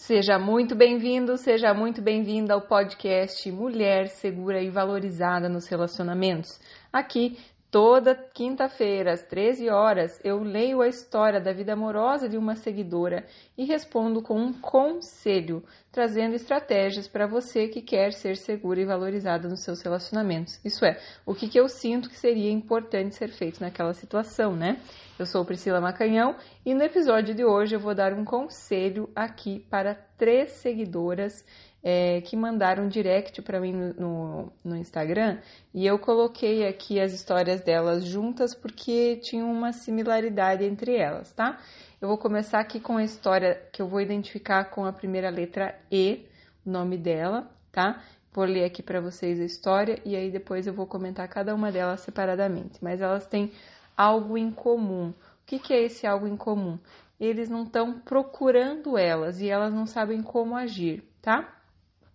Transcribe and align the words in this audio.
Seja 0.00 0.38
muito 0.38 0.74
bem-vindo, 0.74 1.36
seja 1.36 1.74
muito 1.74 2.00
bem-vinda 2.00 2.54
ao 2.54 2.62
podcast 2.62 3.52
Mulher 3.52 4.08
Segura 4.08 4.62
e 4.62 4.70
Valorizada 4.70 5.46
nos 5.46 5.68
Relacionamentos. 5.68 6.58
Aqui 6.90 7.36
Toda 7.70 8.16
quinta-feira, 8.16 9.12
às 9.12 9.22
13 9.22 9.68
horas, 9.70 10.20
eu 10.24 10.42
leio 10.42 10.82
a 10.82 10.88
história 10.88 11.40
da 11.40 11.52
vida 11.52 11.74
amorosa 11.74 12.28
de 12.28 12.36
uma 12.36 12.56
seguidora 12.56 13.24
e 13.56 13.64
respondo 13.64 14.20
com 14.20 14.36
um 14.36 14.52
conselho, 14.52 15.62
trazendo 15.92 16.34
estratégias 16.34 17.06
para 17.06 17.28
você 17.28 17.68
que 17.68 17.80
quer 17.80 18.12
ser 18.12 18.36
segura 18.36 18.80
e 18.80 18.84
valorizada 18.84 19.48
nos 19.48 19.60
seus 19.60 19.82
relacionamentos. 19.82 20.58
Isso 20.64 20.84
é, 20.84 20.98
o 21.24 21.32
que, 21.32 21.48
que 21.48 21.60
eu 21.60 21.68
sinto 21.68 22.08
que 22.08 22.18
seria 22.18 22.50
importante 22.50 23.14
ser 23.14 23.28
feito 23.28 23.60
naquela 23.60 23.94
situação, 23.94 24.56
né? 24.56 24.80
Eu 25.16 25.24
sou 25.24 25.44
Priscila 25.44 25.80
Macanhão 25.80 26.34
e 26.66 26.74
no 26.74 26.82
episódio 26.82 27.36
de 27.36 27.44
hoje 27.44 27.76
eu 27.76 27.80
vou 27.80 27.94
dar 27.94 28.12
um 28.12 28.24
conselho 28.24 29.08
aqui 29.14 29.60
para 29.70 29.94
três 29.94 30.50
seguidoras 30.52 31.44
é, 31.82 32.20
que 32.20 32.36
mandaram 32.36 32.88
direct 32.88 33.40
para 33.42 33.60
mim 33.60 33.72
no, 33.72 33.94
no, 33.94 34.52
no, 34.62 34.76
Instagram 34.76 35.38
e 35.72 35.86
eu 35.86 35.98
coloquei 35.98 36.66
aqui 36.66 37.00
as 37.00 37.12
histórias 37.12 37.62
delas 37.62 38.04
juntas 38.04 38.54
porque 38.54 39.16
tinha 39.16 39.44
uma 39.44 39.72
similaridade 39.72 40.64
entre 40.64 40.94
elas, 40.96 41.32
tá? 41.32 41.58
Eu 42.00 42.08
vou 42.08 42.18
começar 42.18 42.60
aqui 42.60 42.80
com 42.80 42.96
a 42.96 43.04
história 43.04 43.62
que 43.72 43.80
eu 43.80 43.88
vou 43.88 44.00
identificar 44.00 44.64
com 44.64 44.84
a 44.84 44.92
primeira 44.92 45.30
letra 45.30 45.78
E, 45.90 46.26
o 46.64 46.70
nome 46.70 46.96
dela, 46.96 47.50
tá? 47.72 48.02
Vou 48.32 48.44
ler 48.44 48.64
aqui 48.64 48.82
para 48.82 49.00
vocês 49.00 49.40
a 49.40 49.44
história 49.44 50.00
e 50.04 50.14
aí 50.14 50.30
depois 50.30 50.66
eu 50.66 50.72
vou 50.72 50.86
comentar 50.86 51.28
cada 51.28 51.54
uma 51.54 51.72
delas 51.72 52.00
separadamente. 52.00 52.78
Mas 52.80 53.00
elas 53.00 53.26
têm 53.26 53.52
algo 53.96 54.38
em 54.38 54.50
comum. 54.50 55.10
O 55.10 55.14
que, 55.44 55.58
que 55.58 55.74
é 55.74 55.82
esse 55.82 56.06
algo 56.06 56.26
em 56.26 56.36
comum? 56.36 56.78
Eles 57.18 57.50
não 57.50 57.64
estão 57.64 57.98
procurando 58.00 58.96
elas 58.96 59.40
e 59.40 59.48
elas 59.50 59.74
não 59.74 59.84
sabem 59.84 60.22
como 60.22 60.56
agir, 60.56 61.02
tá? 61.20 61.59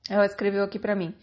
Ela 0.09 0.25
escreveu 0.25 0.63
aqui 0.63 0.77
para 0.77 0.95
mim: 0.95 1.13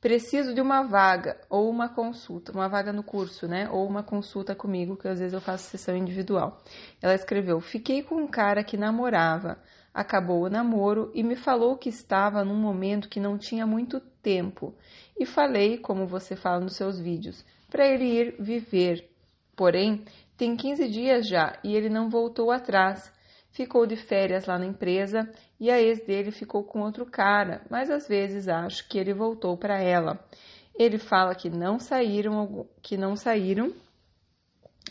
preciso 0.00 0.54
de 0.54 0.60
uma 0.60 0.82
vaga 0.82 1.40
ou 1.48 1.68
uma 1.68 1.88
consulta, 1.88 2.52
uma 2.52 2.68
vaga 2.68 2.92
no 2.92 3.02
curso, 3.02 3.48
né? 3.48 3.68
Ou 3.70 3.86
uma 3.86 4.02
consulta 4.02 4.54
comigo, 4.54 4.96
que 4.96 5.08
às 5.08 5.18
vezes 5.18 5.34
eu 5.34 5.40
faço 5.40 5.64
sessão 5.70 5.96
individual. 5.96 6.62
Ela 7.02 7.14
escreveu: 7.14 7.60
fiquei 7.60 8.02
com 8.02 8.16
um 8.16 8.26
cara 8.26 8.62
que 8.62 8.76
namorava, 8.76 9.58
acabou 9.92 10.44
o 10.44 10.50
namoro 10.50 11.10
e 11.14 11.22
me 11.22 11.34
falou 11.34 11.76
que 11.76 11.88
estava 11.88 12.44
num 12.44 12.56
momento 12.56 13.08
que 13.08 13.20
não 13.20 13.36
tinha 13.36 13.66
muito 13.66 14.00
tempo. 14.22 14.74
E 15.18 15.26
falei, 15.26 15.78
como 15.78 16.06
você 16.06 16.36
fala 16.36 16.60
nos 16.60 16.76
seus 16.76 17.00
vídeos, 17.00 17.44
para 17.68 17.86
ele 17.86 18.04
ir 18.04 18.36
viver. 18.38 19.10
Porém, 19.56 20.04
tem 20.36 20.54
15 20.54 20.88
dias 20.88 21.26
já 21.26 21.58
e 21.64 21.74
ele 21.74 21.88
não 21.88 22.08
voltou 22.08 22.52
atrás 22.52 23.12
ficou 23.50 23.86
de 23.86 23.96
férias 23.96 24.46
lá 24.46 24.58
na 24.58 24.66
empresa 24.66 25.28
e 25.58 25.70
a 25.70 25.80
ex 25.80 26.04
dele 26.06 26.30
ficou 26.30 26.62
com 26.62 26.80
outro 26.80 27.04
cara, 27.06 27.62
mas 27.70 27.90
às 27.90 28.06
vezes 28.06 28.48
acho 28.48 28.88
que 28.88 28.98
ele 28.98 29.12
voltou 29.12 29.56
para 29.56 29.80
ela. 29.80 30.18
Ele 30.78 30.98
fala 30.98 31.34
que 31.34 31.50
não 31.50 31.78
saíram, 31.78 32.68
que 32.80 32.96
não 32.96 33.16
saíram, 33.16 33.72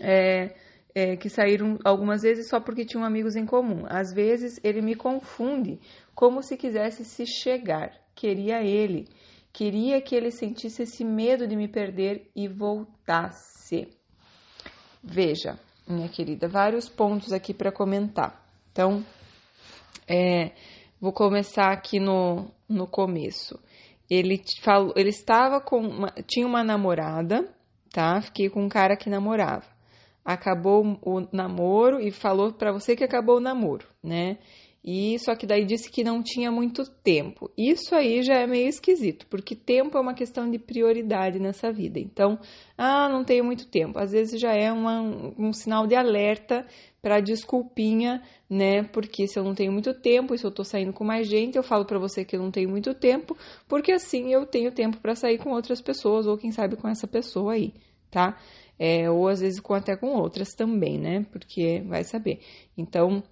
é, 0.01 0.53
é, 0.93 1.15
que 1.15 1.29
saíram 1.29 1.79
algumas 1.85 2.23
vezes 2.23 2.49
só 2.49 2.59
porque 2.59 2.85
tinham 2.85 3.05
amigos 3.05 3.35
em 3.35 3.45
comum. 3.45 3.85
Às 3.87 4.11
vezes 4.11 4.59
ele 4.63 4.81
me 4.81 4.95
confunde, 4.95 5.79
como 6.13 6.43
se 6.43 6.57
quisesse 6.57 7.05
se 7.05 7.25
chegar. 7.25 7.93
Queria 8.13 8.63
ele, 8.63 9.07
queria 9.53 10.01
que 10.01 10.15
ele 10.15 10.31
sentisse 10.31 10.83
esse 10.83 11.05
medo 11.05 11.47
de 11.47 11.55
me 11.55 11.67
perder 11.67 12.29
e 12.35 12.47
voltasse. 12.47 13.87
Veja, 15.01 15.57
minha 15.87 16.09
querida, 16.09 16.49
vários 16.49 16.89
pontos 16.89 17.31
aqui 17.31 17.53
para 17.53 17.71
comentar. 17.71 18.46
Então, 18.77 19.03
é, 20.07 20.51
vou 21.01 21.11
começar 21.11 21.71
aqui 21.71 21.99
no, 21.99 22.45
no 22.69 22.85
começo. 22.85 23.59
Ele 24.07 24.39
falou, 24.61 24.93
ele 24.95 25.09
estava 25.09 25.59
com, 25.59 25.79
uma, 25.79 26.11
tinha 26.27 26.45
uma 26.45 26.63
namorada, 26.63 27.51
tá? 27.91 28.21
Fiquei 28.21 28.51
com 28.51 28.63
um 28.63 28.69
cara 28.69 28.95
que 28.95 29.09
namorava. 29.09 29.65
Acabou 30.23 30.99
o 31.01 31.27
namoro 31.33 31.99
e 31.99 32.11
falou 32.11 32.53
para 32.53 32.71
você 32.71 32.95
que 32.95 33.03
acabou 33.03 33.37
o 33.37 33.39
namoro, 33.39 33.87
né? 34.03 34.37
E 34.83 35.19
só 35.19 35.35
que 35.35 35.45
daí 35.45 35.65
disse 35.65 35.91
que 35.91 36.03
não 36.03 36.23
tinha 36.23 36.49
muito 36.49 36.89
tempo. 37.03 37.51
Isso 37.57 37.93
aí 37.93 38.23
já 38.23 38.35
é 38.35 38.47
meio 38.47 38.69
esquisito, 38.69 39.27
porque 39.27 39.53
tempo 39.55 39.97
é 39.97 40.01
uma 40.01 40.13
questão 40.13 40.49
de 40.49 40.57
prioridade 40.57 41.39
nessa 41.39 41.71
vida. 41.71 41.99
Então, 41.99 42.39
ah, 42.77 43.09
não 43.09 43.23
tenho 43.23 43.43
muito 43.43 43.67
tempo. 43.67 43.99
Às 43.99 44.11
vezes 44.11 44.39
já 44.39 44.53
é 44.53 44.71
uma, 44.71 45.01
um 45.37 45.51
sinal 45.51 45.85
de 45.85 45.95
alerta 45.95 46.65
para 47.01 47.19
desculpinha, 47.19 48.21
né? 48.49 48.83
Porque 48.83 49.27
se 49.27 49.37
eu 49.37 49.43
não 49.43 49.53
tenho 49.53 49.71
muito 49.71 49.93
tempo, 49.93 50.33
e 50.33 50.37
se 50.37 50.45
eu 50.45 50.51
tô 50.51 50.63
saindo 50.63 50.93
com 50.93 51.03
mais 51.03 51.27
gente, 51.27 51.57
eu 51.57 51.63
falo 51.63 51.85
para 51.85 51.99
você 51.99 52.23
que 52.23 52.35
eu 52.35 52.41
não 52.41 52.51
tenho 52.51 52.69
muito 52.69 52.93
tempo, 52.93 53.37
porque 53.67 53.91
assim 53.91 54.31
eu 54.31 54.45
tenho 54.45 54.71
tempo 54.71 54.97
para 54.99 55.15
sair 55.15 55.37
com 55.37 55.51
outras 55.51 55.81
pessoas 55.81 56.27
ou 56.27 56.37
quem 56.37 56.51
sabe 56.51 56.75
com 56.75 56.87
essa 56.87 57.07
pessoa 57.07 57.53
aí, 57.53 57.73
tá? 58.09 58.37
É, 58.79 59.09
ou 59.09 59.27
às 59.27 59.39
vezes 59.39 59.59
com, 59.59 59.73
até 59.73 59.95
com 59.95 60.07
outras 60.15 60.53
também, 60.53 60.97
né? 60.99 61.25
Porque 61.31 61.81
vai 61.87 62.03
saber. 62.03 62.39
Então, 62.77 63.23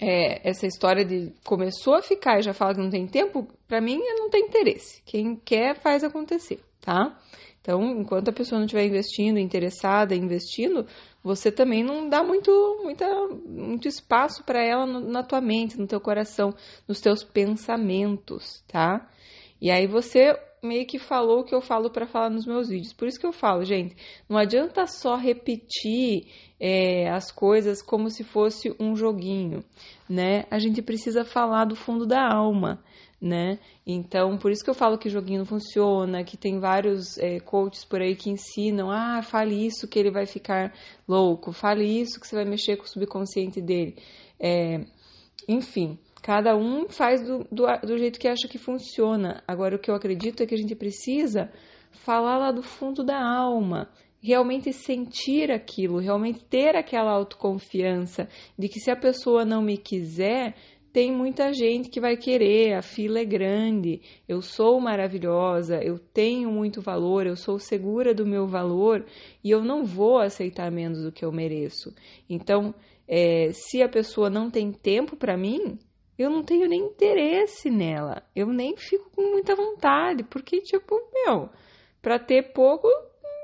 é, 0.00 0.48
essa 0.48 0.66
história 0.66 1.04
de 1.04 1.32
começou 1.44 1.94
a 1.94 2.02
ficar 2.02 2.38
e 2.38 2.42
já 2.42 2.52
fala 2.52 2.74
que 2.74 2.80
não 2.80 2.90
tem 2.90 3.06
tempo, 3.06 3.48
para 3.66 3.80
mim 3.80 3.98
não 3.98 4.30
tem 4.30 4.46
interesse. 4.46 5.02
Quem 5.04 5.36
quer 5.36 5.74
faz 5.74 6.04
acontecer, 6.04 6.60
tá? 6.80 7.18
Então, 7.60 7.82
enquanto 8.00 8.28
a 8.28 8.32
pessoa 8.32 8.58
não 8.58 8.64
estiver 8.66 8.86
investindo, 8.86 9.38
interessada, 9.38 10.14
investindo, 10.14 10.86
você 11.22 11.52
também 11.52 11.84
não 11.84 12.08
dá 12.08 12.22
muito, 12.22 12.50
muita, 12.82 13.06
muito 13.46 13.86
espaço 13.86 14.42
para 14.44 14.62
ela 14.64 14.86
no, 14.86 15.00
na 15.00 15.22
tua 15.22 15.40
mente, 15.40 15.78
no 15.78 15.86
teu 15.86 16.00
coração, 16.00 16.54
nos 16.86 17.00
teus 17.00 17.22
pensamentos, 17.22 18.64
tá? 18.66 19.06
E 19.60 19.70
aí 19.70 19.86
você 19.86 20.34
meio 20.62 20.86
que 20.86 20.98
falou 20.98 21.40
o 21.40 21.44
que 21.44 21.54
eu 21.54 21.60
falo 21.60 21.90
para 21.90 22.06
falar 22.06 22.30
nos 22.30 22.46
meus 22.46 22.68
vídeos. 22.68 22.92
Por 22.92 23.08
isso 23.08 23.18
que 23.18 23.26
eu 23.26 23.32
falo, 23.32 23.64
gente, 23.64 23.96
não 24.28 24.36
adianta 24.36 24.86
só 24.86 25.16
repetir 25.16 26.26
é, 26.60 27.08
as 27.10 27.30
coisas 27.30 27.82
como 27.82 28.10
se 28.10 28.24
fosse 28.24 28.74
um 28.78 28.96
joguinho, 28.96 29.64
né? 30.08 30.44
A 30.50 30.58
gente 30.58 30.82
precisa 30.82 31.24
falar 31.24 31.64
do 31.64 31.76
fundo 31.76 32.06
da 32.06 32.20
alma, 32.20 32.82
né? 33.20 33.58
Então, 33.86 34.36
por 34.36 34.50
isso 34.50 34.62
que 34.64 34.70
eu 34.70 34.74
falo 34.74 34.98
que 34.98 35.08
joguinho 35.08 35.40
não 35.40 35.46
funciona, 35.46 36.24
que 36.24 36.36
tem 36.36 36.58
vários 36.58 37.18
é, 37.18 37.40
coaches 37.40 37.84
por 37.84 38.00
aí 38.00 38.14
que 38.14 38.30
ensinam, 38.30 38.90
ah, 38.90 39.22
fale 39.22 39.66
isso 39.66 39.88
que 39.88 39.98
ele 39.98 40.10
vai 40.10 40.26
ficar 40.26 40.72
louco, 41.06 41.52
fale 41.52 41.84
isso 41.84 42.20
que 42.20 42.26
você 42.26 42.36
vai 42.36 42.44
mexer 42.44 42.76
com 42.76 42.84
o 42.84 42.88
subconsciente 42.88 43.60
dele. 43.60 43.96
É, 44.38 44.84
enfim, 45.48 45.98
Cada 46.22 46.56
um 46.56 46.88
faz 46.88 47.22
do, 47.22 47.46
do, 47.50 47.64
do 47.82 47.98
jeito 47.98 48.18
que 48.18 48.28
acha 48.28 48.48
que 48.48 48.58
funciona. 48.58 49.42
Agora, 49.46 49.76
o 49.76 49.78
que 49.78 49.90
eu 49.90 49.94
acredito 49.94 50.42
é 50.42 50.46
que 50.46 50.54
a 50.54 50.58
gente 50.58 50.74
precisa 50.74 51.50
falar 51.90 52.38
lá 52.38 52.52
do 52.52 52.62
fundo 52.62 53.04
da 53.04 53.18
alma, 53.20 53.88
realmente 54.20 54.72
sentir 54.72 55.50
aquilo, 55.50 55.98
realmente 55.98 56.44
ter 56.44 56.76
aquela 56.76 57.12
autoconfiança 57.12 58.28
de 58.58 58.68
que 58.68 58.80
se 58.80 58.90
a 58.90 58.96
pessoa 58.96 59.44
não 59.44 59.62
me 59.62 59.78
quiser, 59.78 60.54
tem 60.92 61.12
muita 61.12 61.52
gente 61.52 61.90
que 61.90 62.00
vai 62.00 62.16
querer, 62.16 62.74
a 62.74 62.82
fila 62.82 63.20
é 63.20 63.24
grande, 63.24 64.00
eu 64.26 64.40
sou 64.40 64.80
maravilhosa, 64.80 65.80
eu 65.82 65.98
tenho 65.98 66.50
muito 66.50 66.80
valor, 66.80 67.26
eu 67.26 67.36
sou 67.36 67.58
segura 67.58 68.14
do 68.14 68.26
meu 68.26 68.46
valor 68.46 69.04
e 69.44 69.50
eu 69.50 69.62
não 69.62 69.84
vou 69.84 70.18
aceitar 70.18 70.70
menos 70.72 71.02
do 71.02 71.12
que 71.12 71.24
eu 71.24 71.30
mereço. 71.30 71.94
Então, 72.28 72.74
é, 73.06 73.50
se 73.52 73.82
a 73.82 73.88
pessoa 73.88 74.28
não 74.28 74.50
tem 74.50 74.72
tempo 74.72 75.16
para 75.16 75.36
mim, 75.36 75.78
eu 76.18 76.28
não 76.28 76.42
tenho 76.42 76.68
nem 76.68 76.80
interesse 76.80 77.70
nela. 77.70 78.22
Eu 78.34 78.48
nem 78.48 78.76
fico 78.76 79.08
com 79.10 79.22
muita 79.22 79.54
vontade, 79.54 80.24
porque, 80.24 80.60
tipo, 80.60 81.00
meu, 81.14 81.48
pra 82.02 82.18
ter 82.18 82.52
pouco, 82.52 82.88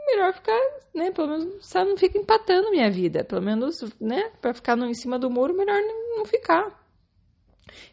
melhor 0.07 0.35
ficar, 0.35 0.61
né? 0.93 1.13
Pelo 1.13 1.29
menos 1.29 1.67
só 1.67 1.85
não 1.85 1.97
fica 1.97 2.19
empatando 2.19 2.71
minha 2.71 2.91
vida. 2.91 3.25
Pelo 3.25 3.43
menos, 3.43 3.81
né? 4.01 4.33
Pra 4.41 4.53
ficar 4.53 4.77
no, 4.77 4.87
em 4.87 4.95
cima 4.95 5.19
do 5.19 5.31
muro, 5.31 5.55
melhor 5.55 5.81
não 6.17 6.25
ficar. 6.25 6.83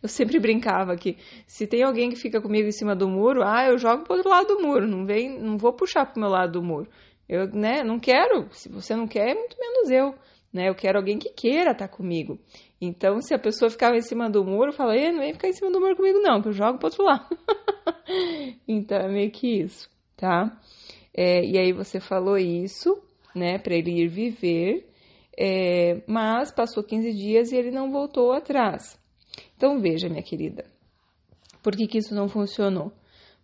Eu 0.01 0.09
sempre 0.09 0.37
brincava 0.41 0.95
que 0.97 1.17
se 1.45 1.67
tem 1.67 1.83
alguém 1.83 2.09
que 2.09 2.15
fica 2.15 2.41
comigo 2.41 2.67
em 2.67 2.71
cima 2.71 2.95
do 2.95 3.07
muro, 3.07 3.43
ah, 3.43 3.67
eu 3.67 3.77
jogo 3.77 4.03
pro 4.03 4.15
outro 4.15 4.29
lado 4.29 4.47
do 4.47 4.61
muro, 4.61 4.87
não 4.87 5.05
vem, 5.05 5.39
não 5.39 5.57
vou 5.57 5.73
puxar 5.73 6.05
pro 6.05 6.19
meu 6.19 6.29
lado 6.29 6.53
do 6.53 6.63
muro. 6.63 6.89
Eu, 7.29 7.47
né, 7.47 7.83
não 7.83 7.99
quero. 7.99 8.47
Se 8.51 8.67
você 8.67 8.95
não 8.95 9.07
quer, 9.07 9.35
muito 9.35 9.57
menos 9.59 9.89
eu 9.89 10.15
né? 10.53 10.69
Eu 10.69 10.75
quero 10.75 10.97
alguém 10.97 11.17
que 11.17 11.29
queira 11.29 11.71
estar 11.71 11.87
tá 11.87 11.93
comigo. 11.93 12.39
Então, 12.79 13.21
se 13.21 13.33
a 13.33 13.39
pessoa 13.39 13.69
ficava 13.69 13.95
em 13.95 14.01
cima 14.01 14.29
do 14.29 14.43
muro, 14.43 14.73
fala, 14.73 14.95
não 15.11 15.19
vem 15.19 15.33
ficar 15.33 15.47
em 15.47 15.53
cima 15.53 15.71
do 15.71 15.79
muro 15.79 15.95
comigo, 15.95 16.19
não, 16.19 16.41
que 16.41 16.49
eu 16.49 16.53
jogo 16.53 16.77
pro 16.77 16.87
outro 16.87 17.03
lado. 17.03 17.37
então, 18.67 18.97
é 18.97 19.07
meio 19.07 19.31
que 19.31 19.61
isso, 19.61 19.89
tá? 20.17 20.59
É, 21.13 21.45
e 21.45 21.57
aí 21.57 21.71
você 21.71 21.99
falou 21.99 22.37
isso, 22.37 23.01
né, 23.35 23.59
para 23.59 23.75
ele 23.75 23.91
ir 23.91 24.07
viver, 24.07 24.89
é, 25.37 26.01
mas 26.07 26.51
passou 26.51 26.83
15 26.83 27.13
dias 27.13 27.51
e 27.51 27.57
ele 27.57 27.71
não 27.71 27.91
voltou 27.91 28.31
atrás. 28.31 28.99
Então, 29.55 29.79
veja, 29.79 30.09
minha 30.09 30.23
querida, 30.23 30.65
por 31.61 31.75
que, 31.75 31.87
que 31.87 31.99
isso 31.99 32.15
não 32.15 32.27
funcionou? 32.27 32.91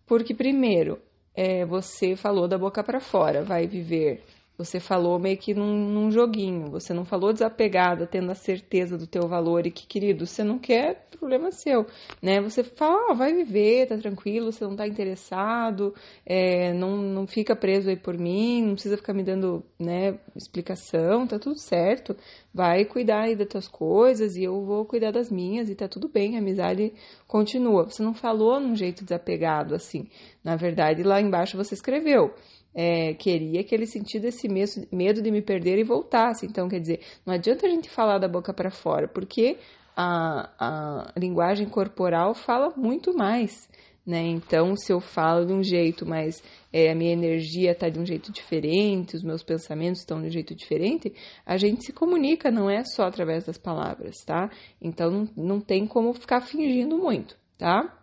Porque, 0.06 0.34
primeiro, 0.34 1.00
é, 1.34 1.64
você 1.64 2.16
falou 2.16 2.48
da 2.48 2.58
boca 2.58 2.82
para 2.82 2.98
fora, 2.98 3.44
vai 3.44 3.66
viver 3.66 4.24
você 4.58 4.80
falou 4.80 5.20
meio 5.20 5.38
que 5.38 5.54
num, 5.54 5.88
num, 5.88 6.10
joguinho, 6.10 6.68
você 6.68 6.92
não 6.92 7.04
falou 7.04 7.32
desapegada, 7.32 8.08
tendo 8.08 8.32
a 8.32 8.34
certeza 8.34 8.98
do 8.98 9.06
teu 9.06 9.28
valor 9.28 9.64
e 9.64 9.70
que, 9.70 9.86
querido, 9.86 10.26
você 10.26 10.42
não 10.42 10.58
quer, 10.58 11.06
problema 11.16 11.52
seu, 11.52 11.86
né? 12.20 12.40
Você 12.40 12.64
fala, 12.64 13.12
ah, 13.12 13.14
vai 13.14 13.32
viver, 13.32 13.86
tá 13.86 13.96
tranquilo, 13.96 14.50
você 14.50 14.64
não 14.64 14.74
tá 14.74 14.86
interessado, 14.86 15.94
é, 16.26 16.72
não, 16.72 16.96
não 16.96 17.26
fica 17.26 17.54
preso 17.54 17.88
aí 17.88 17.96
por 17.96 18.18
mim, 18.18 18.62
não 18.62 18.72
precisa 18.74 18.96
ficar 18.96 19.12
me 19.12 19.22
dando, 19.22 19.64
né, 19.78 20.18
explicação, 20.34 21.26
tá 21.26 21.38
tudo 21.38 21.58
certo, 21.58 22.16
vai 22.52 22.84
cuidar 22.84 23.22
aí 23.22 23.36
das 23.36 23.48
tuas 23.48 23.68
coisas 23.68 24.36
e 24.36 24.42
eu 24.42 24.64
vou 24.64 24.84
cuidar 24.84 25.12
das 25.12 25.30
minhas 25.30 25.70
e 25.70 25.74
tá 25.76 25.86
tudo 25.86 26.08
bem, 26.08 26.34
a 26.36 26.40
amizade 26.40 26.92
continua. 27.28 27.84
Você 27.84 28.02
não 28.02 28.14
falou 28.14 28.58
num 28.58 28.74
jeito 28.74 29.04
desapegado 29.04 29.74
assim. 29.74 30.08
Na 30.42 30.56
verdade, 30.56 31.02
lá 31.02 31.20
embaixo 31.20 31.56
você 31.56 31.74
escreveu. 31.74 32.34
É, 32.80 33.12
queria 33.14 33.64
que 33.64 33.74
ele 33.74 33.86
sentisse 33.86 34.24
esse 34.24 34.48
medo 34.92 35.20
de 35.20 35.32
me 35.32 35.42
perder 35.42 35.80
e 35.80 35.82
voltasse. 35.82 36.46
Então, 36.46 36.68
quer 36.68 36.78
dizer, 36.78 37.00
não 37.26 37.34
adianta 37.34 37.66
a 37.66 37.68
gente 37.68 37.90
falar 37.90 38.18
da 38.18 38.28
boca 38.28 38.54
para 38.54 38.70
fora, 38.70 39.08
porque 39.08 39.58
a, 39.96 40.48
a 40.56 41.12
linguagem 41.18 41.68
corporal 41.68 42.34
fala 42.34 42.72
muito 42.76 43.12
mais. 43.12 43.68
Né? 44.06 44.22
Então, 44.28 44.76
se 44.76 44.92
eu 44.92 45.00
falo 45.00 45.44
de 45.44 45.52
um 45.52 45.60
jeito, 45.60 46.06
mas 46.06 46.40
é, 46.72 46.92
a 46.92 46.94
minha 46.94 47.12
energia 47.12 47.72
está 47.72 47.88
de 47.88 47.98
um 47.98 48.06
jeito 48.06 48.30
diferente, 48.30 49.16
os 49.16 49.24
meus 49.24 49.42
pensamentos 49.42 49.98
estão 49.98 50.20
de 50.20 50.28
um 50.28 50.30
jeito 50.30 50.54
diferente, 50.54 51.12
a 51.44 51.56
gente 51.56 51.84
se 51.84 51.92
comunica, 51.92 52.48
não 52.48 52.70
é 52.70 52.84
só 52.84 53.02
através 53.02 53.44
das 53.44 53.58
palavras, 53.58 54.14
tá? 54.24 54.48
Então, 54.80 55.10
não, 55.10 55.28
não 55.36 55.60
tem 55.60 55.84
como 55.84 56.14
ficar 56.14 56.42
fingindo 56.42 56.96
muito, 56.96 57.36
tá? 57.58 57.97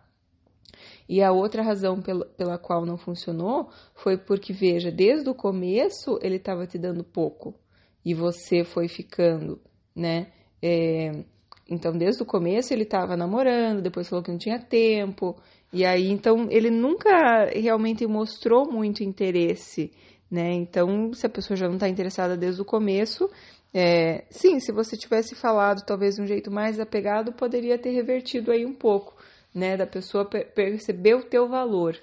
E 1.08 1.22
a 1.22 1.32
outra 1.32 1.62
razão 1.62 2.00
pela, 2.02 2.58
qual 2.58 2.84
não 2.84 2.96
funcionou 2.96 3.68
foi 3.94 4.16
porque, 4.16 4.52
veja, 4.52 4.90
desde 4.90 5.28
o 5.30 5.34
começo 5.34 6.18
ele 6.20 6.36
estava 6.36 6.66
te 6.66 6.78
dando 6.78 7.04
pouco 7.04 7.54
e 8.04 8.12
você 8.14 8.64
foi 8.64 8.88
ficando, 8.88 9.60
né? 9.94 10.28
É, 10.62 11.24
então, 11.68 11.96
desde 11.96 12.22
o 12.22 12.26
começo 12.26 12.72
ele 12.72 12.84
estava 12.84 13.16
namorando, 13.16 13.82
depois 13.82 14.08
falou 14.08 14.22
que 14.22 14.30
não 14.30 14.38
tinha 14.38 14.58
tempo, 14.58 15.36
e 15.72 15.84
aí, 15.84 16.10
então, 16.10 16.46
ele 16.50 16.70
nunca 16.70 17.46
realmente 17.52 18.06
mostrou 18.06 18.70
muito 18.70 19.02
interesse, 19.02 19.92
né? 20.30 20.52
Então, 20.52 21.12
se 21.12 21.26
a 21.26 21.28
pessoa 21.28 21.56
já 21.56 21.66
não 21.66 21.74
está 21.74 21.88
interessada 21.88 22.36
desde 22.36 22.62
o 22.62 22.64
começo, 22.64 23.28
é, 23.74 24.24
sim, 24.30 24.58
se 24.60 24.72
você 24.72 24.96
tivesse 24.96 25.34
falado 25.34 25.84
talvez 25.84 26.16
de 26.16 26.22
um 26.22 26.26
jeito 26.26 26.50
mais 26.50 26.78
apegado, 26.80 27.32
poderia 27.32 27.76
ter 27.76 27.90
revertido 27.90 28.50
aí 28.52 28.64
um 28.64 28.72
pouco, 28.72 29.14
né? 29.56 29.74
Da 29.76 29.86
pessoa 29.86 30.26
per 30.26 30.52
perceber 30.52 31.14
o 31.14 31.24
teu 31.24 31.48
valor. 31.48 31.98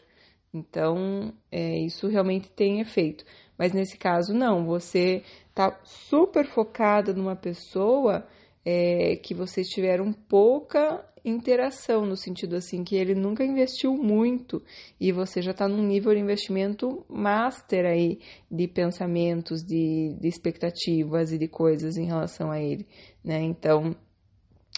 Então, 0.51 1.31
é, 1.51 1.77
isso 1.79 2.07
realmente 2.07 2.49
tem 2.49 2.79
efeito. 2.79 3.23
Mas 3.57 3.71
nesse 3.71 3.95
caso, 3.95 4.33
não. 4.33 4.65
Você 4.65 5.23
tá 5.53 5.79
super 5.83 6.45
focada 6.47 7.13
numa 7.13 7.35
pessoa 7.35 8.27
é, 8.65 9.15
que 9.17 9.35
vocês 9.35 9.67
tiveram 9.67 10.11
pouca 10.11 11.07
interação, 11.25 12.05
no 12.05 12.17
sentido 12.17 12.55
assim 12.55 12.83
que 12.83 12.95
ele 12.95 13.15
nunca 13.15 13.45
investiu 13.45 13.95
muito 13.95 14.61
e 14.99 15.09
você 15.11 15.41
já 15.41 15.51
está 15.51 15.69
num 15.69 15.81
nível 15.81 16.13
de 16.13 16.19
investimento 16.19 17.05
master 17.07 17.85
aí 17.85 18.19
de 18.51 18.67
pensamentos, 18.67 19.63
de, 19.63 20.17
de 20.19 20.27
expectativas 20.27 21.31
e 21.31 21.37
de 21.37 21.47
coisas 21.47 21.95
em 21.95 22.05
relação 22.05 22.51
a 22.51 22.59
ele, 22.59 22.85
né? 23.23 23.41
Então 23.41 23.95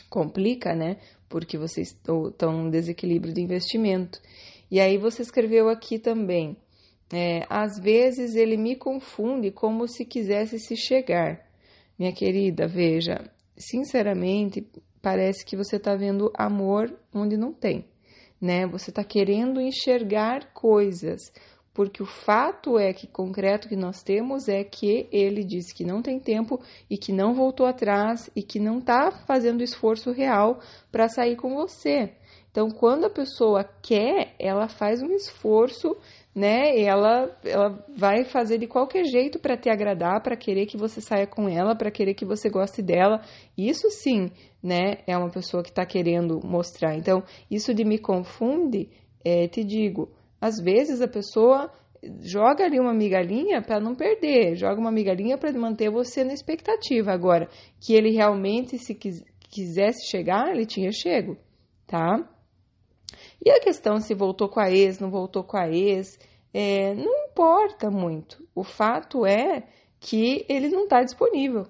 complica, 0.08 0.76
né? 0.76 0.98
Porque 1.28 1.58
vocês 1.58 1.90
estão 1.90 2.68
em 2.68 2.70
desequilíbrio 2.70 3.34
de 3.34 3.42
investimento. 3.42 4.22
E 4.70 4.80
aí 4.80 4.98
você 4.98 5.22
escreveu 5.22 5.70
aqui 5.70 6.00
também. 6.00 6.58
É, 7.14 7.46
às 7.50 7.80
vezes 7.80 8.36
ele 8.36 8.58
me 8.58 8.76
confunde 8.76 9.52
como 9.52 9.88
se 9.88 10.06
quisesse 10.06 10.60
se 10.60 10.76
chegar. 10.76 11.46
Minha 11.98 12.12
querida, 12.12 12.68
veja, 12.68 13.30
sinceramente, 13.56 14.68
parece 15.02 15.46
que 15.46 15.56
você 15.56 15.78
está 15.78 15.96
vendo 15.96 16.32
amor 16.36 16.92
onde 17.14 17.38
não 17.38 17.54
tem, 17.54 17.86
né? 18.42 18.66
Você 18.68 18.90
está 18.90 19.04
querendo 19.04 19.62
enxergar 19.62 20.52
coisas, 20.52 21.22
porque 21.76 22.02
o 22.02 22.06
fato 22.06 22.80
é 22.80 22.94
que 22.94 23.06
concreto 23.06 23.68
que 23.70 23.76
nós 23.76 24.02
temos 24.02 24.48
é 24.48 24.64
que 24.64 25.08
ele 25.12 25.44
disse 25.44 25.76
que 25.76 25.84
não 25.84 26.02
tem 26.02 26.20
tempo 26.20 26.60
e 26.90 26.98
que 26.98 27.12
não 27.12 27.36
voltou 27.36 27.68
atrás 27.68 28.30
e 28.36 28.42
que 28.42 28.60
não 28.60 28.80
está 28.80 29.12
fazendo 29.12 29.62
esforço 29.62 30.12
real 30.12 30.60
para 30.92 31.10
sair 31.10 31.36
com 31.36 31.54
você. 31.54 32.14
Então, 32.50 32.72
quando 32.72 33.06
a 33.06 33.10
pessoa 33.10 33.66
quer, 33.84 34.34
ela 34.40 34.70
faz 34.70 35.02
um 35.04 35.12
esforço 35.12 35.98
né? 36.36 36.78
Ela, 36.82 37.34
ela 37.46 37.86
vai 37.96 38.26
fazer 38.26 38.58
de 38.58 38.68
qualquer 38.68 39.06
jeito 39.06 39.40
para 39.40 39.56
te 39.56 39.70
agradar, 39.70 40.22
para 40.22 40.36
querer 40.36 40.66
que 40.66 40.76
você 40.76 41.00
saia 41.00 41.26
com 41.26 41.48
ela, 41.48 41.74
para 41.74 41.90
querer 41.90 42.14
que 42.14 42.26
você 42.26 42.50
goste 42.50 42.82
dela. 42.82 43.22
Isso 43.58 43.90
sim, 43.90 44.30
né? 44.62 44.98
É 45.08 45.18
uma 45.18 45.30
pessoa 45.30 45.64
que 45.64 45.70
está 45.70 45.86
querendo 45.86 46.42
mostrar. 46.44 46.94
Então, 46.98 47.24
isso 47.50 47.74
de 47.74 47.86
me 47.86 47.98
confunde, 47.98 48.90
é, 49.24 49.48
te 49.48 49.64
digo, 49.64 50.10
às 50.46 50.62
vezes 50.62 51.02
a 51.02 51.08
pessoa 51.08 51.72
joga 52.22 52.66
ali 52.66 52.80
uma 52.80 52.94
migalhinha 52.94 53.64
para 53.64 53.80
não 53.80 53.96
perder, 53.96 54.56
joga 54.56 54.80
uma 54.80 54.92
migalhinha 54.92 55.40
para 55.40 55.52
manter 55.54 55.90
você 55.90 56.24
na 56.24 56.34
expectativa. 56.34 57.12
Agora, 57.12 57.50
que 57.82 57.94
ele 57.94 58.12
realmente, 58.12 58.78
se 58.78 58.94
quis, 58.94 59.24
quisesse 59.50 60.08
chegar, 60.08 60.52
ele 60.52 60.68
tinha 60.68 60.92
chego, 60.92 61.36
tá? 61.88 62.30
E 63.44 63.50
a 63.50 63.60
questão 63.60 64.00
se 64.00 64.14
voltou 64.14 64.48
com 64.48 64.60
a 64.60 64.70
ex, 64.70 65.00
não 65.00 65.10
voltou 65.10 65.44
com 65.44 65.58
a 65.58 65.68
ex, 65.68 66.20
é, 66.54 66.94
não 66.94 67.28
importa 67.28 67.90
muito. 67.90 68.48
O 68.54 68.64
fato 68.64 69.26
é 69.26 69.64
que 70.00 70.46
ele 70.48 70.70
não 70.70 70.84
está 70.84 71.02
disponível, 71.02 71.66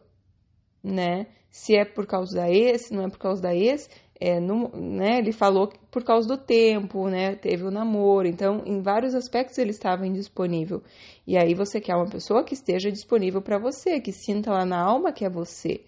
né? 0.83 1.27
Se 1.49 1.77
é 1.77 1.85
por 1.85 2.05
causa 2.05 2.35
da 2.35 2.51
ex, 2.51 2.87
se 2.87 2.93
não 2.93 3.05
é 3.05 3.09
por 3.09 3.19
causa 3.19 3.41
da 3.41 3.55
ex, 3.55 3.89
é, 4.19 4.39
no, 4.39 4.69
né, 4.75 5.19
ele 5.19 5.31
falou 5.31 5.71
por 5.91 6.03
causa 6.03 6.27
do 6.27 6.37
tempo, 6.37 7.09
né, 7.09 7.35
teve 7.35 7.63
o 7.63 7.67
um 7.67 7.71
namoro, 7.71 8.27
então 8.27 8.61
em 8.65 8.81
vários 8.81 9.13
aspectos 9.13 9.57
ele 9.57 9.71
estava 9.71 10.07
indisponível. 10.07 10.81
E 11.27 11.37
aí 11.37 11.53
você 11.53 11.81
quer 11.81 11.95
uma 11.95 12.09
pessoa 12.09 12.43
que 12.43 12.53
esteja 12.53 12.91
disponível 12.91 13.41
para 13.41 13.57
você, 13.57 13.99
que 13.99 14.11
sinta 14.11 14.51
lá 14.51 14.65
na 14.65 14.79
alma 14.79 15.11
que 15.11 15.25
é 15.25 15.29
você. 15.29 15.81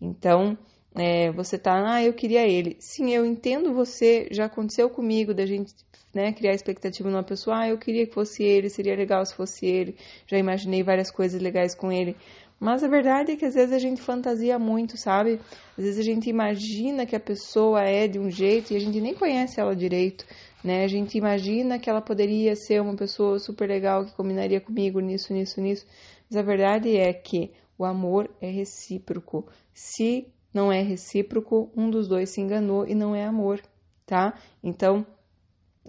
Então, 0.00 0.56
é, 0.94 1.32
você 1.32 1.58
tá, 1.58 1.94
ah, 1.94 2.02
eu 2.02 2.12
queria 2.12 2.46
ele. 2.46 2.76
Sim, 2.78 3.10
eu 3.10 3.24
entendo 3.24 3.72
você, 3.72 4.28
já 4.30 4.44
aconteceu 4.46 4.90
comigo 4.90 5.32
da 5.32 5.46
gente 5.46 5.74
né, 6.14 6.32
criar 6.32 6.52
expectativa 6.52 7.10
numa 7.10 7.22
pessoa, 7.22 7.60
ah, 7.60 7.68
eu 7.68 7.78
queria 7.78 8.06
que 8.06 8.12
fosse 8.12 8.42
ele, 8.42 8.68
seria 8.68 8.94
legal 8.94 9.24
se 9.24 9.34
fosse 9.34 9.66
ele, 9.66 9.96
já 10.26 10.36
imaginei 10.36 10.82
várias 10.82 11.10
coisas 11.10 11.40
legais 11.40 11.74
com 11.74 11.90
ele. 11.90 12.16
Mas 12.62 12.84
a 12.84 12.86
verdade 12.86 13.32
é 13.32 13.36
que 13.36 13.44
às 13.44 13.54
vezes 13.54 13.72
a 13.74 13.78
gente 13.80 14.00
fantasia 14.00 14.56
muito, 14.56 14.96
sabe? 14.96 15.40
Às 15.76 15.84
vezes 15.84 15.98
a 15.98 16.02
gente 16.04 16.30
imagina 16.30 17.04
que 17.04 17.16
a 17.16 17.18
pessoa 17.18 17.82
é 17.82 18.06
de 18.06 18.20
um 18.20 18.30
jeito 18.30 18.72
e 18.72 18.76
a 18.76 18.78
gente 18.78 19.00
nem 19.00 19.16
conhece 19.16 19.58
ela 19.60 19.74
direito, 19.74 20.24
né? 20.62 20.84
A 20.84 20.86
gente 20.86 21.18
imagina 21.18 21.76
que 21.76 21.90
ela 21.90 22.00
poderia 22.00 22.54
ser 22.54 22.80
uma 22.80 22.94
pessoa 22.94 23.40
super 23.40 23.68
legal 23.68 24.04
que 24.04 24.14
combinaria 24.14 24.60
comigo 24.60 25.00
nisso, 25.00 25.32
nisso, 25.32 25.60
nisso. 25.60 25.84
Mas 26.30 26.36
a 26.36 26.42
verdade 26.42 26.96
é 26.96 27.12
que 27.12 27.50
o 27.76 27.84
amor 27.84 28.30
é 28.40 28.48
recíproco. 28.48 29.44
Se 29.74 30.28
não 30.54 30.70
é 30.70 30.80
recíproco, 30.82 31.68
um 31.76 31.90
dos 31.90 32.06
dois 32.06 32.30
se 32.30 32.40
enganou 32.40 32.86
e 32.86 32.94
não 32.94 33.12
é 33.12 33.24
amor, 33.24 33.60
tá? 34.06 34.38
Então, 34.62 35.04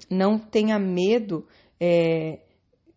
não 0.10 0.40
tenha 0.40 0.80
medo 0.80 1.46
é, 1.80 2.40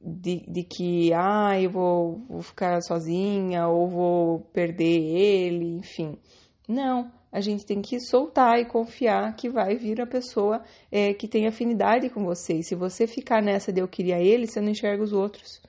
de, 0.07 0.45
de, 0.49 0.63
que, 0.63 1.13
ah, 1.13 1.61
eu 1.61 1.71
vou, 1.71 2.21
vou 2.29 2.43
ficar 2.43 2.81
sozinha 2.83 3.67
ou 3.67 3.89
vou 3.89 4.41
perder 4.53 5.01
ele, 5.01 5.77
enfim. 5.77 6.17
Não, 6.69 7.11
a 7.33 7.41
gente 7.41 7.67
tem 7.67 7.83
que 7.83 7.99
soltar 8.01 8.61
e 8.61 8.65
confiar 8.65 9.35
que 9.35 9.49
vai 9.49 9.77
vir 9.77 10.01
a 10.01 10.07
pessoa 10.07 10.63
é, 10.91 11.13
que 11.13 11.27
tem 11.27 11.47
afinidade 11.47 12.09
com 12.11 12.25
você. 12.25 12.55
E 12.55 12.65
se 12.65 12.75
você 12.75 13.07
ficar 13.07 13.43
nessa 13.43 13.73
de 13.73 13.81
eu 13.81 13.89
queria 13.89 14.19
ele, 14.19 14.47
você 14.47 14.61
não 14.61 14.71
enxerga 14.71 15.03
os 15.03 15.13
outros 15.13 15.61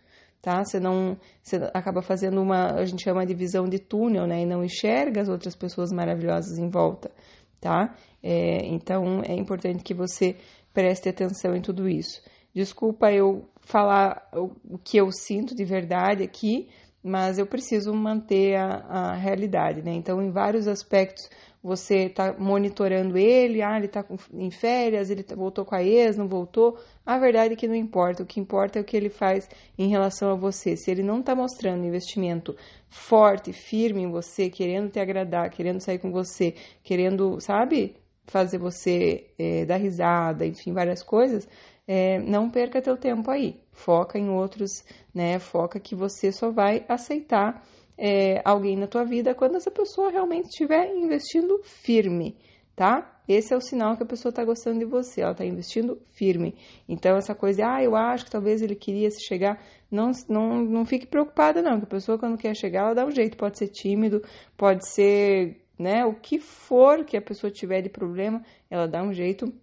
tá? 0.47 0.63
Você 0.63 0.79
não, 0.79 1.17
você 1.43 1.57
acaba 1.73 2.01
fazendo 2.01 2.41
uma, 2.41 2.73
a 2.75 2.85
gente 2.85 3.03
chama 3.03 3.25
de 3.25 3.33
visão 3.33 3.67
de 3.67 3.79
túnel, 3.79 4.25
né? 4.25 4.43
E 4.43 4.45
não 4.45 4.63
enxerga 4.63 5.21
as 5.21 5.27
outras 5.27 5.57
pessoas 5.57 5.91
maravilhosas 5.91 6.57
em 6.57 6.69
volta, 6.69 7.11
tá? 7.59 7.93
É, 8.23 8.65
então 8.65 9.21
é 9.25 9.33
importante 9.33 9.83
que 9.83 9.93
você 9.93 10.37
preste 10.73 11.09
atenção 11.09 11.53
em 11.53 11.61
tudo 11.61 11.89
isso. 11.89 12.21
Desculpa 12.57 13.11
eu 13.11 13.47
falar 13.61 14.27
o, 14.33 14.79
que 14.79 14.97
eu 14.97 15.11
sinto 15.11 15.53
de 15.53 15.63
verdade 15.63 16.23
aqui, 16.23 16.67
mas 17.03 17.37
eu 17.37 17.45
preciso 17.45 17.93
manter 17.93 18.55
a, 18.55 18.77
a 18.89 19.13
realidade, 19.13 19.83
né? 19.83 19.93
Então, 19.93 20.19
em 20.23 20.31
vários 20.31 20.67
aspectos, 20.67 21.29
você 21.61 22.05
está 22.05 22.33
monitorando 22.33 23.15
ele, 23.15 23.61
ah, 23.61 23.77
ele 23.77 23.85
está 23.85 24.03
em 24.33 24.49
férias, 24.49 25.11
ele 25.11 25.21
tá, 25.21 25.35
voltou 25.35 25.65
com 25.65 25.75
a 25.75 25.83
ex, 25.83 26.17
não 26.17 26.27
voltou. 26.27 26.79
A 27.05 27.19
verdade 27.19 27.53
é 27.53 27.55
que 27.55 27.67
não 27.67 27.75
importa, 27.75 28.23
o 28.23 28.25
que 28.25 28.39
importa 28.39 28.79
é 28.79 28.81
o 28.81 28.85
que 28.85 28.97
ele 28.97 29.09
faz 29.09 29.47
em 29.77 29.87
relação 29.87 30.31
a 30.31 30.35
você. 30.35 30.75
Se 30.75 30.89
ele 30.89 31.03
não 31.03 31.19
está 31.19 31.35
mostrando 31.35 31.85
investimento 31.85 32.55
forte, 32.89 33.53
firme 33.53 34.01
em 34.01 34.09
você, 34.09 34.49
querendo 34.49 34.89
te 34.89 34.99
agradar, 34.99 35.51
querendo 35.51 35.79
sair 35.79 35.99
com 35.99 36.11
você, 36.11 36.55
querendo, 36.81 37.39
sabe, 37.39 37.97
fazer 38.25 38.57
você 38.57 39.27
é, 39.37 39.63
dar 39.65 39.77
risada, 39.77 40.43
enfim, 40.43 40.73
várias 40.73 41.01
coisas, 41.01 41.47
é, 41.87 42.19
não 42.19 42.49
perca 42.49 42.81
teu 42.81 42.97
tempo 42.97 43.31
aí. 43.31 43.61
Foca 43.71 44.19
em 44.19 44.29
outros, 44.29 44.83
né? 45.13 45.39
Foca 45.39 45.79
que 45.79 45.95
você 45.95 46.31
só 46.31 46.51
vai 46.51 46.85
aceitar 46.89 47.63
é, 47.97 48.41
alguém 48.43 48.75
na 48.75 48.87
tua 48.87 49.05
vida 49.05 49.33
quando 49.33 49.55
essa 49.55 49.71
pessoa 49.71 50.11
realmente 50.11 50.49
estiver 50.49 50.93
investindo 50.93 51.61
firme, 51.63 52.37
tá? 52.75 53.13
Esse 53.27 53.53
é 53.53 53.57
o 53.57 53.61
sinal 53.61 53.97
que 53.97 54.03
a 54.03 54.05
pessoa 54.05 54.29
está 54.29 54.43
gostando 54.45 54.79
de 54.79 54.85
você, 54.85 55.21
ela 55.21 55.31
está 55.31 55.43
investindo 55.43 55.99
firme. 56.13 56.55
Então, 56.87 57.17
essa 57.17 57.35
coisa 57.35 57.57
de, 57.57 57.63
ah, 57.63 57.83
eu 57.83 57.93
acho 57.93 58.23
que 58.23 58.31
talvez 58.31 58.61
ele 58.61 58.75
queria 58.75 59.11
se 59.11 59.21
chegar, 59.27 59.61
não, 59.91 60.11
não, 60.29 60.61
não 60.63 60.85
fique 60.85 61.05
preocupada, 61.05 61.61
não, 61.61 61.77
que 61.77 61.83
a 61.83 61.89
pessoa, 61.89 62.17
quando 62.17 62.37
quer 62.37 62.55
chegar, 62.55 62.81
ela 62.81 62.95
dá 62.95 63.05
um 63.05 63.11
jeito. 63.11 63.35
Pode 63.35 63.57
ser 63.57 63.67
tímido, 63.67 64.23
pode 64.55 64.87
ser, 64.89 65.61
né, 65.77 66.05
o 66.05 66.13
que 66.13 66.39
for 66.39 67.03
que 67.03 67.17
a 67.17 67.21
pessoa 67.21 67.51
tiver 67.51 67.81
de 67.81 67.89
problema, 67.89 68.41
ela 68.69 68.87
dá 68.87 69.03
um 69.03 69.11
jeito 69.11 69.53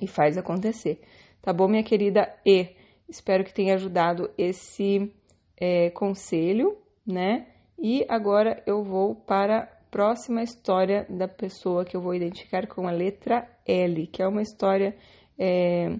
e 0.00 0.06
faz 0.06 0.38
acontecer. 0.38 1.00
Tá 1.46 1.52
bom, 1.52 1.68
minha 1.68 1.84
querida 1.84 2.34
E? 2.44 2.70
Espero 3.08 3.44
que 3.44 3.54
tenha 3.54 3.74
ajudado 3.74 4.28
esse 4.36 5.14
é, 5.56 5.90
conselho, 5.90 6.76
né? 7.06 7.46
E 7.78 8.04
agora 8.08 8.64
eu 8.66 8.82
vou 8.82 9.14
para 9.14 9.58
a 9.58 9.66
próxima 9.88 10.42
história 10.42 11.06
da 11.08 11.28
pessoa 11.28 11.84
que 11.84 11.96
eu 11.96 12.00
vou 12.00 12.16
identificar 12.16 12.66
com 12.66 12.88
a 12.88 12.90
letra 12.90 13.48
L, 13.64 14.08
que 14.08 14.20
é 14.20 14.26
uma 14.26 14.42
história 14.42 14.96
é, 15.38 15.96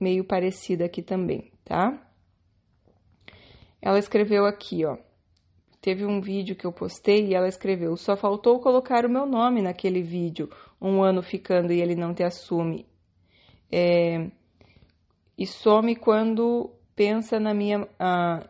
meio 0.00 0.24
parecida 0.24 0.86
aqui 0.86 1.02
também, 1.02 1.52
tá? 1.62 2.02
Ela 3.82 3.98
escreveu 3.98 4.46
aqui, 4.46 4.82
ó. 4.86 4.96
Teve 5.78 6.06
um 6.06 6.22
vídeo 6.22 6.56
que 6.56 6.66
eu 6.66 6.72
postei 6.72 7.26
e 7.26 7.34
ela 7.34 7.48
escreveu: 7.48 7.98
só 7.98 8.16
faltou 8.16 8.58
colocar 8.60 9.04
o 9.04 9.10
meu 9.10 9.26
nome 9.26 9.60
naquele 9.60 10.02
vídeo, 10.02 10.48
um 10.80 11.02
ano 11.02 11.22
ficando 11.22 11.70
e 11.70 11.82
ele 11.82 11.94
não 11.94 12.14
te 12.14 12.22
assume. 12.22 12.86
É, 13.70 14.30
e 15.36 15.46
some 15.46 15.96
quando 15.96 16.70
pensa 16.94 17.40
na 17.40 17.52
minha. 17.52 17.88
Ah, 17.98 18.48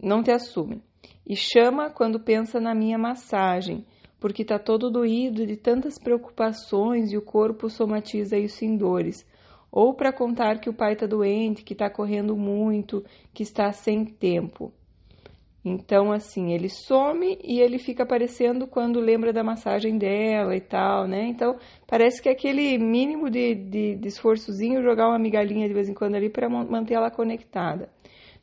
não 0.00 0.22
te 0.22 0.30
assume. 0.30 0.82
E 1.26 1.34
chama 1.34 1.90
quando 1.90 2.20
pensa 2.20 2.60
na 2.60 2.74
minha 2.74 2.98
massagem, 2.98 3.84
porque 4.20 4.44
tá 4.44 4.58
todo 4.58 4.90
doído 4.90 5.46
de 5.46 5.56
tantas 5.56 5.98
preocupações 5.98 7.12
e 7.12 7.16
o 7.16 7.22
corpo 7.22 7.68
somatiza 7.68 8.36
isso 8.36 8.64
em 8.64 8.76
dores. 8.76 9.26
Ou 9.72 9.94
para 9.94 10.12
contar 10.12 10.60
que 10.60 10.70
o 10.70 10.74
pai 10.74 10.94
tá 10.94 11.06
doente, 11.06 11.64
que 11.64 11.74
tá 11.74 11.90
correndo 11.90 12.36
muito, 12.36 13.04
que 13.32 13.42
está 13.42 13.72
sem 13.72 14.04
tempo. 14.04 14.72
Então, 15.64 16.12
assim, 16.12 16.52
ele 16.52 16.68
some 16.68 17.38
e 17.42 17.58
ele 17.58 17.78
fica 17.78 18.02
aparecendo 18.02 18.66
quando 18.66 19.00
lembra 19.00 19.32
da 19.32 19.42
massagem 19.42 19.96
dela 19.96 20.54
e 20.54 20.60
tal, 20.60 21.06
né? 21.06 21.26
Então, 21.26 21.56
parece 21.86 22.20
que 22.20 22.28
é 22.28 22.32
aquele 22.32 22.76
mínimo 22.76 23.30
de, 23.30 23.54
de, 23.54 23.94
de 23.94 24.08
esforçozinho 24.08 24.82
jogar 24.82 25.08
uma 25.08 25.18
migalhinha 25.18 25.66
de 25.66 25.72
vez 25.72 25.88
em 25.88 25.94
quando 25.94 26.16
ali 26.16 26.28
para 26.28 26.50
manter 26.50 26.94
ela 26.94 27.10
conectada. 27.10 27.88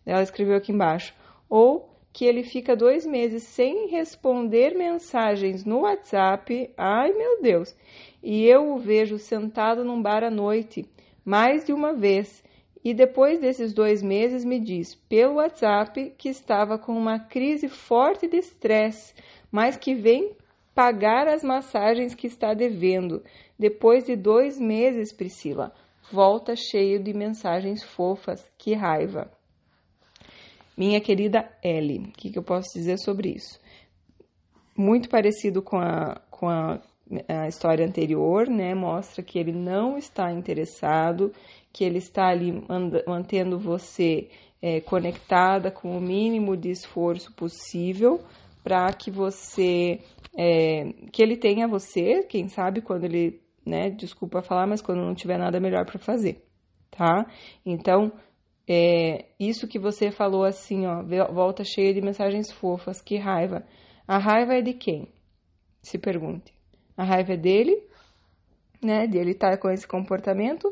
Ela 0.03 0.23
escreveu 0.23 0.55
aqui 0.55 0.71
embaixo. 0.71 1.13
Ou 1.47 1.91
que 2.11 2.25
ele 2.25 2.43
fica 2.43 2.75
dois 2.75 3.05
meses 3.05 3.43
sem 3.43 3.87
responder 3.87 4.75
mensagens 4.75 5.63
no 5.63 5.81
WhatsApp. 5.81 6.73
Ai, 6.75 7.13
meu 7.13 7.41
Deus! 7.41 7.75
E 8.21 8.45
eu 8.45 8.73
o 8.73 8.79
vejo 8.79 9.17
sentado 9.17 9.83
num 9.83 10.01
bar 10.01 10.23
à 10.23 10.29
noite, 10.29 10.85
mais 11.23 11.65
de 11.65 11.71
uma 11.71 11.93
vez 11.93 12.43
e 12.83 12.93
depois 12.93 13.39
desses 13.39 13.73
dois 13.73 14.01
meses 14.01 14.43
me 14.43 14.59
diz 14.59 14.95
pelo 15.07 15.35
WhatsApp 15.35 16.13
que 16.17 16.29
estava 16.29 16.77
com 16.77 16.93
uma 16.93 17.19
crise 17.19 17.69
forte 17.69 18.27
de 18.27 18.37
estresse, 18.37 19.13
mas 19.51 19.77
que 19.77 19.93
vem 19.93 20.35
pagar 20.73 21.27
as 21.27 21.43
massagens 21.43 22.15
que 22.15 22.27
está 22.27 22.53
devendo. 22.53 23.23
Depois 23.57 24.05
de 24.05 24.15
dois 24.15 24.59
meses, 24.59 25.13
Priscila, 25.13 25.73
volta 26.11 26.55
cheio 26.55 27.01
de 27.01 27.13
mensagens 27.13 27.83
fofas. 27.83 28.51
Que 28.57 28.73
raiva! 28.73 29.31
Minha 30.75 30.99
querida 30.99 31.47
Ellie, 31.63 31.99
o 31.99 32.11
que, 32.13 32.31
que, 32.31 32.39
eu 32.39 32.43
posso 32.43 32.67
dizer 32.73 32.97
sobre 32.97 33.29
isso? 33.29 33.59
Muito 34.75 35.09
parecido 35.09 35.61
com 35.61 35.77
a, 35.77 36.19
com 36.31 36.49
a, 36.49 36.81
a 37.27 37.47
história 37.47 37.85
anterior, 37.85 38.47
né? 38.47 38.73
Mostra 38.73 39.23
que 39.23 39.37
ele 39.39 39.51
não 39.51 39.97
está 39.97 40.31
interessado 40.31 41.31
que 41.73 41.83
ele 41.83 41.97
está 41.97 42.27
ali 42.27 42.63
mantendo 43.07 43.57
você 43.57 44.29
é, 44.61 44.81
conectada 44.81 45.71
com 45.71 45.97
o 45.97 46.01
mínimo 46.01 46.55
de 46.57 46.69
esforço 46.69 47.33
possível 47.33 48.19
para 48.63 48.91
que 48.93 49.09
você 49.09 49.99
é, 50.37 50.93
que 51.11 51.21
ele 51.21 51.35
tenha 51.35 51.67
você, 51.67 52.23
quem 52.23 52.47
sabe 52.47 52.81
quando 52.81 53.05
ele, 53.05 53.41
né, 53.65 53.89
desculpa 53.89 54.41
falar, 54.41 54.67
mas 54.67 54.81
quando 54.81 55.01
não 55.01 55.15
tiver 55.15 55.37
nada 55.37 55.59
melhor 55.59 55.85
para 55.85 55.99
fazer, 55.99 56.45
tá? 56.89 57.25
Então, 57.65 58.11
é, 58.67 59.25
isso 59.39 59.67
que 59.67 59.79
você 59.79 60.11
falou 60.11 60.45
assim, 60.45 60.85
ó, 60.85 61.03
volta 61.33 61.63
cheia 61.63 61.93
de 61.93 62.01
mensagens 62.01 62.51
fofas, 62.51 63.01
que 63.01 63.17
raiva. 63.17 63.65
A 64.07 64.17
raiva 64.17 64.53
é 64.53 64.61
de 64.61 64.73
quem? 64.73 65.09
Se 65.81 65.97
pergunte. 65.97 66.53
A 67.01 67.03
raiva 67.03 67.33
é 67.33 67.37
dele, 67.37 67.83
né, 68.79 69.07
de 69.07 69.17
ele 69.17 69.31
estar 69.31 69.49
tá 69.49 69.57
com 69.57 69.71
esse 69.71 69.87
comportamento, 69.87 70.71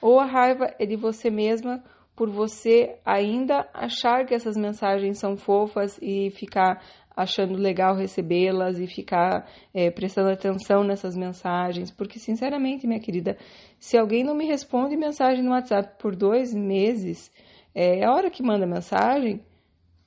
ou 0.00 0.20
a 0.20 0.24
raiva 0.24 0.72
é 0.78 0.86
de 0.86 0.94
você 0.94 1.30
mesma 1.30 1.82
por 2.14 2.30
você 2.30 2.94
ainda 3.04 3.68
achar 3.74 4.24
que 4.24 4.32
essas 4.32 4.56
mensagens 4.56 5.18
são 5.18 5.36
fofas 5.36 5.98
e 6.00 6.30
ficar 6.30 6.80
achando 7.16 7.56
legal 7.56 7.96
recebê-las 7.96 8.78
e 8.78 8.86
ficar 8.86 9.50
é, 9.74 9.90
prestando 9.90 10.30
atenção 10.30 10.84
nessas 10.84 11.16
mensagens, 11.16 11.90
porque 11.90 12.20
sinceramente, 12.20 12.86
minha 12.86 13.00
querida, 13.00 13.36
se 13.76 13.98
alguém 13.98 14.22
não 14.22 14.36
me 14.36 14.46
responde 14.46 14.96
mensagem 14.96 15.42
no 15.42 15.50
WhatsApp 15.50 15.98
por 15.98 16.14
dois 16.14 16.54
meses, 16.54 17.32
é 17.74 18.04
a 18.04 18.12
hora 18.12 18.30
que 18.30 18.44
manda 18.44 18.64
mensagem, 18.64 19.40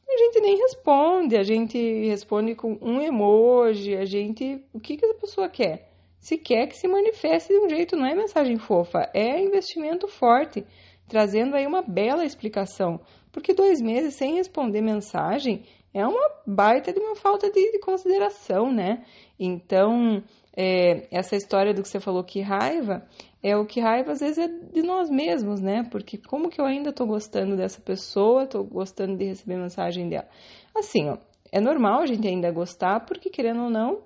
a 0.09 0.17
gente 0.17 0.39
nem 0.41 0.57
responde, 0.57 1.37
a 1.37 1.43
gente 1.43 2.07
responde 2.07 2.55
com 2.55 2.77
um 2.81 3.01
emoji, 3.01 3.95
a 3.95 4.05
gente, 4.05 4.63
o 4.73 4.79
que 4.79 4.97
que 4.97 5.05
a 5.05 5.13
pessoa 5.13 5.49
quer? 5.49 5.87
se 6.19 6.37
quer 6.37 6.67
que 6.67 6.75
se 6.75 6.87
manifeste 6.87 7.53
de 7.53 7.59
um 7.59 7.69
jeito, 7.69 7.95
não 7.95 8.05
é 8.05 8.13
mensagem 8.13 8.57
fofa, 8.57 9.09
é 9.13 9.39
investimento 9.41 10.07
forte, 10.07 10.65
trazendo 11.07 11.55
aí 11.55 11.65
uma 11.65 11.81
bela 11.81 12.25
explicação. 12.25 12.99
Porque 13.31 13.53
dois 13.53 13.79
meses 13.81 14.15
sem 14.15 14.35
responder 14.35 14.81
mensagem 14.81 15.63
é 15.93 16.05
uma 16.05 16.29
baita 16.45 16.91
de 16.91 16.99
uma 16.99 17.15
falta 17.15 17.49
de, 17.49 17.71
de 17.71 17.79
consideração, 17.79 18.71
né? 18.73 19.05
Então, 19.39 20.21
é, 20.55 21.07
essa 21.11 21.35
história 21.35 21.73
do 21.73 21.81
que 21.81 21.87
você 21.87 21.99
falou 21.99 22.23
que 22.23 22.41
raiva 22.41 23.07
é 23.41 23.55
o 23.55 23.65
que 23.65 23.79
raiva 23.79 24.11
às 24.11 24.19
vezes 24.19 24.37
é 24.37 24.47
de 24.47 24.81
nós 24.81 25.09
mesmos, 25.09 25.61
né? 25.61 25.83
Porque 25.91 26.17
como 26.17 26.49
que 26.49 26.59
eu 26.59 26.65
ainda 26.65 26.91
tô 26.91 27.05
gostando 27.05 27.55
dessa 27.55 27.81
pessoa, 27.81 28.47
tô 28.47 28.63
gostando 28.63 29.15
de 29.15 29.25
receber 29.25 29.57
mensagem 29.57 30.09
dela? 30.09 30.27
Assim, 30.75 31.09
ó, 31.09 31.17
é 31.51 31.59
normal 31.59 32.01
a 32.01 32.05
gente 32.05 32.27
ainda 32.27 32.51
gostar, 32.51 33.05
porque 33.05 33.29
querendo 33.29 33.63
ou 33.63 33.69
não, 33.69 34.01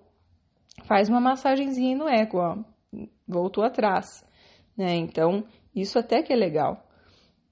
faz 0.85 1.09
uma 1.09 1.19
massagenzinha 1.19 1.95
no 1.95 2.07
ego, 2.07 2.37
ó, 2.37 2.57
voltou 3.27 3.63
atrás, 3.63 4.23
né? 4.77 4.95
Então, 4.95 5.43
isso 5.75 5.97
até 5.97 6.21
que 6.21 6.33
é 6.33 6.35
legal. 6.35 6.85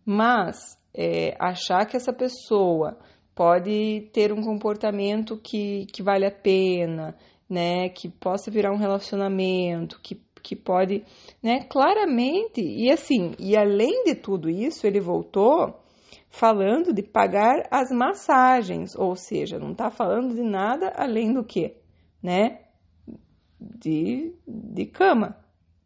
Mas 0.06 0.78
é, 0.94 1.36
achar 1.40 1.86
que 1.86 1.96
essa 1.96 2.12
pessoa 2.12 2.98
pode 3.36 4.10
ter 4.12 4.34
um 4.34 4.42
comportamento 4.42 5.38
que, 5.38 5.86
que 5.94 6.04
vale 6.04 6.26
a 6.26 6.32
pena, 6.32 7.16
né? 7.50 7.90
Que 7.90 8.10
possa 8.10 8.52
virar 8.52 8.72
um 8.72 8.78
relacionamento, 8.78 10.00
que, 10.02 10.16
que 10.42 10.56
pode, 10.56 11.04
né? 11.42 11.64
Claramente, 11.70 12.62
e 12.62 12.92
assim, 12.92 13.34
e 13.40 13.56
além 13.56 14.04
de 14.04 14.16
tudo 14.16 14.50
isso, 14.50 14.86
ele 14.88 15.00
voltou 15.00 15.80
falando 16.30 16.94
de 16.94 17.02
pagar 17.04 17.68
as 17.72 17.92
massagens, 17.92 18.96
ou 18.96 19.16
seja, 19.16 19.58
não 19.60 19.72
está 19.72 19.90
falando 19.90 20.36
de 20.36 20.44
nada 20.44 20.94
além 20.96 21.34
do 21.34 21.44
que, 21.44 21.76
né? 22.22 22.60
de, 23.60 24.34
de 24.48 24.86
cama, 24.86 25.36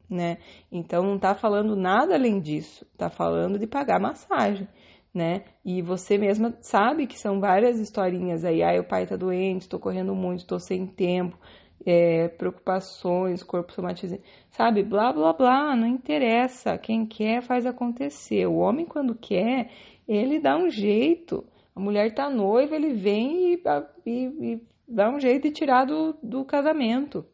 né? 0.10 0.38
Então 0.72 1.04
não 1.04 1.18
tá 1.18 1.34
falando 1.34 1.76
nada 1.76 2.14
além 2.14 2.40
disso, 2.40 2.86
tá 2.98 3.10
falando 3.10 3.58
de 3.58 3.66
pagar 3.66 4.00
massagem, 4.00 4.68
né? 5.14 5.44
E 5.66 5.82
você 5.82 6.18
mesma 6.18 6.56
sabe 6.62 7.08
que 7.08 7.18
são 7.18 7.40
várias 7.40 7.80
historinhas 7.80 8.46
aí, 8.46 8.62
ah, 8.62 8.80
o 8.80 8.84
pai 8.84 9.08
tá 9.08 9.16
doente, 9.16 9.68
tô 9.68 9.80
correndo 9.80 10.14
muito, 10.14 10.46
tô 10.46 10.60
sem 10.60 10.86
tempo, 10.86 11.38
é, 11.86 12.28
preocupações, 12.30 13.44
corpo 13.44 13.74
somatizando, 13.74 14.22
sabe? 14.50 14.84
Blá, 14.84 15.12
blá, 15.12 15.34
blá, 15.34 15.76
não 15.76 15.88
interessa. 15.88 16.78
Quem 16.78 17.06
quer 17.06 17.42
faz 17.42 17.66
acontecer. 17.66 18.46
O 18.46 18.56
homem, 18.56 18.86
quando 18.86 19.16
quer, 19.16 19.70
ele 20.08 20.40
dá 20.40 20.58
um 20.58 20.70
jeito. 20.70 21.46
A 21.76 21.80
mulher 21.80 22.14
tá 22.14 22.30
noiva, 22.30 22.76
ele 22.76 22.94
vem 22.94 23.54
e, 23.54 23.64
e, 24.06 24.12
e 24.12 24.62
dá 24.88 25.10
um 25.10 25.20
jeito 25.20 25.44
de 25.44 25.52
tirar 25.52 25.86
do, 25.86 26.16
do 26.22 26.46
casamento 26.46 27.26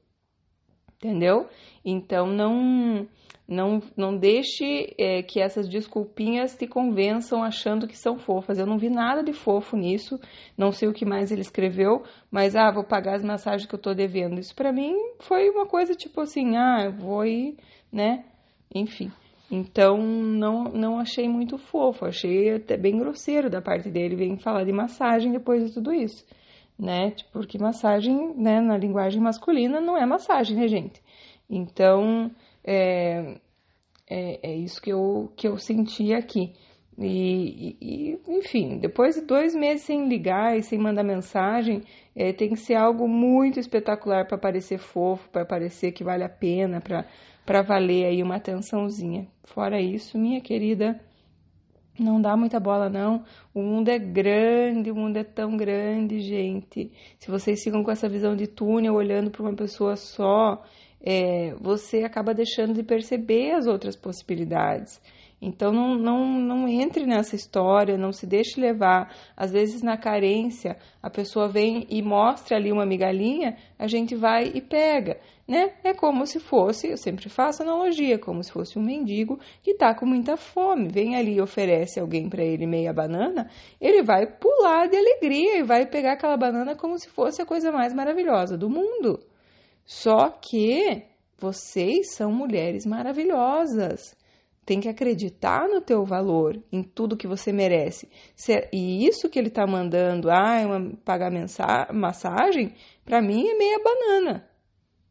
entendeu? 0.99 1.47
Então 1.83 2.27
não 2.27 3.07
não, 3.47 3.81
não 3.97 4.15
deixe 4.15 4.93
é, 4.95 5.23
que 5.23 5.41
essas 5.41 5.67
desculpinhas 5.67 6.55
te 6.55 6.67
convençam 6.67 7.41
achando 7.41 7.87
que 7.87 7.97
são 7.97 8.15
fofas. 8.15 8.59
Eu 8.59 8.67
não 8.67 8.77
vi 8.77 8.91
nada 8.91 9.23
de 9.23 9.33
fofo 9.33 9.75
nisso, 9.75 10.19
não 10.55 10.71
sei 10.71 10.87
o 10.87 10.93
que 10.93 11.03
mais 11.03 11.31
ele 11.31 11.41
escreveu, 11.41 12.03
mas 12.29 12.55
ah, 12.55 12.71
vou 12.71 12.83
pagar 12.83 13.15
as 13.15 13.23
massagens 13.23 13.67
que 13.67 13.73
eu 13.73 13.79
tô 13.79 13.95
devendo. 13.95 14.39
Isso 14.39 14.53
para 14.55 14.71
mim 14.71 14.93
foi 15.21 15.49
uma 15.49 15.65
coisa 15.65 15.95
tipo 15.95 16.21
assim, 16.21 16.55
ah, 16.55 16.83
eu 16.85 16.91
vou 16.91 17.25
ir, 17.25 17.57
né? 17.91 18.23
Enfim. 18.73 19.11
Então 19.49 19.97
não, 19.97 20.65
não 20.65 20.99
achei 20.99 21.27
muito 21.27 21.57
fofo, 21.57 22.05
achei 22.05 22.53
até 22.53 22.77
bem 22.77 22.99
grosseiro 22.99 23.49
da 23.49 23.59
parte 23.59 23.89
dele 23.89 24.15
vir 24.15 24.37
falar 24.37 24.63
de 24.63 24.71
massagem 24.71 25.31
depois 25.31 25.65
de 25.65 25.73
tudo 25.73 25.91
isso, 25.91 26.23
né? 26.79 27.13
Porque 27.33 27.57
massagem, 27.57 28.33
né, 28.37 28.61
na 28.61 28.77
linguagem 28.77 29.21
masculina 29.21 29.81
não 29.81 29.97
é 29.97 30.05
massagem, 30.05 30.55
né, 30.55 30.67
gente? 30.67 31.01
Então, 31.49 32.31
é, 32.63 33.37
é, 34.09 34.51
é 34.51 34.55
isso 34.55 34.81
que 34.81 34.91
eu, 34.91 35.31
que 35.35 35.47
eu 35.47 35.57
senti 35.57 36.13
aqui. 36.13 36.53
E, 36.97 37.77
e, 37.81 38.19
enfim, 38.27 38.77
depois 38.77 39.15
de 39.15 39.21
dois 39.21 39.55
meses 39.55 39.83
sem 39.83 40.07
ligar 40.07 40.57
e 40.57 40.63
sem 40.63 40.77
mandar 40.77 41.03
mensagem, 41.03 41.83
é, 42.15 42.33
tem 42.33 42.49
que 42.49 42.57
ser 42.57 42.75
algo 42.75 43.07
muito 43.07 43.59
espetacular 43.59 44.27
para 44.27 44.37
parecer 44.37 44.77
fofo, 44.77 45.29
para 45.29 45.45
parecer 45.45 45.93
que 45.93 46.03
vale 46.03 46.23
a 46.23 46.29
pena, 46.29 46.81
para 47.45 47.61
valer 47.61 48.05
aí 48.05 48.21
uma 48.21 48.35
atençãozinha. 48.35 49.27
Fora 49.45 49.81
isso, 49.81 50.17
minha 50.17 50.41
querida, 50.41 50.99
não 52.01 52.21
dá 52.21 52.35
muita 52.35 52.59
bola 52.59 52.89
não. 52.89 53.23
O 53.53 53.61
mundo 53.61 53.89
é 53.89 53.99
grande, 53.99 54.91
o 54.91 54.95
mundo 54.95 55.17
é 55.17 55.23
tão 55.23 55.55
grande, 55.57 56.19
gente. 56.19 56.91
Se 57.17 57.29
vocês 57.29 57.63
ficam 57.63 57.83
com 57.83 57.91
essa 57.91 58.07
visão 58.07 58.35
de 58.35 58.47
túnel 58.47 58.95
olhando 58.95 59.29
para 59.31 59.41
uma 59.41 59.55
pessoa 59.55 59.95
só, 59.95 60.63
é, 61.01 61.53
você 61.59 62.03
acaba 62.03 62.33
deixando 62.33 62.73
de 62.73 62.83
perceber 62.83 63.51
as 63.51 63.67
outras 63.67 63.95
possibilidades. 63.95 65.01
Então 65.41 65.71
não, 65.71 65.95
não, 65.95 66.39
não 66.39 66.67
entre 66.67 67.05
nessa 67.05 67.35
história, 67.35 67.97
não 67.97 68.11
se 68.11 68.27
deixe 68.27 68.59
levar. 68.59 69.15
Às 69.37 69.51
vezes 69.51 69.81
na 69.81 69.97
carência, 69.97 70.77
a 71.01 71.09
pessoa 71.09 71.47
vem 71.47 71.87
e 71.89 72.01
mostra 72.01 72.57
ali 72.57 72.71
uma 72.71 72.85
migalhinha, 72.85 73.55
a 73.77 73.87
gente 73.87 74.15
vai 74.15 74.51
e 74.53 74.61
pega, 74.61 75.17
né? 75.49 75.73
É 75.83 75.95
como 75.95 76.27
se 76.27 76.39
fosse, 76.39 76.89
eu 76.89 76.97
sempre 76.97 77.27
faço 77.27 77.63
analogia, 77.63 78.19
como 78.19 78.43
se 78.43 78.51
fosse 78.51 78.77
um 78.77 78.83
mendigo 78.83 79.39
que 79.63 79.71
está 79.71 79.95
com 79.95 80.05
muita 80.05 80.37
fome, 80.37 80.87
vem 80.89 81.15
ali 81.15 81.37
e 81.37 81.41
oferece 81.41 81.99
alguém 81.99 82.29
para 82.29 82.43
ele 82.43 82.67
meia 82.67 82.93
banana, 82.93 83.49
ele 83.81 84.03
vai 84.03 84.27
pular 84.27 84.87
de 84.87 84.95
alegria 84.95 85.57
e 85.57 85.63
vai 85.63 85.87
pegar 85.87 86.13
aquela 86.13 86.37
banana 86.37 86.75
como 86.75 86.99
se 86.99 87.09
fosse 87.09 87.41
a 87.41 87.47
coisa 87.47 87.71
mais 87.71 87.95
maravilhosa 87.95 88.55
do 88.55 88.69
mundo. 88.69 89.19
Só 89.83 90.29
que 90.29 91.01
vocês 91.35 92.13
são 92.13 92.31
mulheres 92.31 92.85
maravilhosas. 92.85 94.15
Tem 94.63 94.79
que 94.79 94.87
acreditar 94.87 95.67
no 95.67 95.81
teu 95.81 96.05
valor, 96.05 96.61
em 96.71 96.83
tudo 96.83 97.17
que 97.17 97.25
você 97.25 97.51
merece. 97.51 98.07
E 98.71 99.03
isso 99.07 99.27
que 99.27 99.39
ele 99.39 99.47
está 99.47 99.65
mandando, 99.65 100.29
ah, 100.29 100.59
é 100.59 100.65
uma, 100.67 100.91
pagar 101.03 101.31
massagem, 101.91 102.75
para 103.03 103.19
mim 103.19 103.47
é 103.49 103.57
meia 103.57 103.79
banana, 103.83 104.48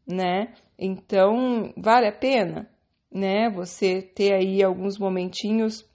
né? 0.09 0.53
Então, 0.77 1.71
vale 1.77 2.07
a 2.07 2.11
pena, 2.11 2.67
né? 3.11 3.49
Você 3.51 4.01
ter 4.01 4.33
aí 4.33 4.63
alguns 4.63 4.97
momentinhos 4.97 5.87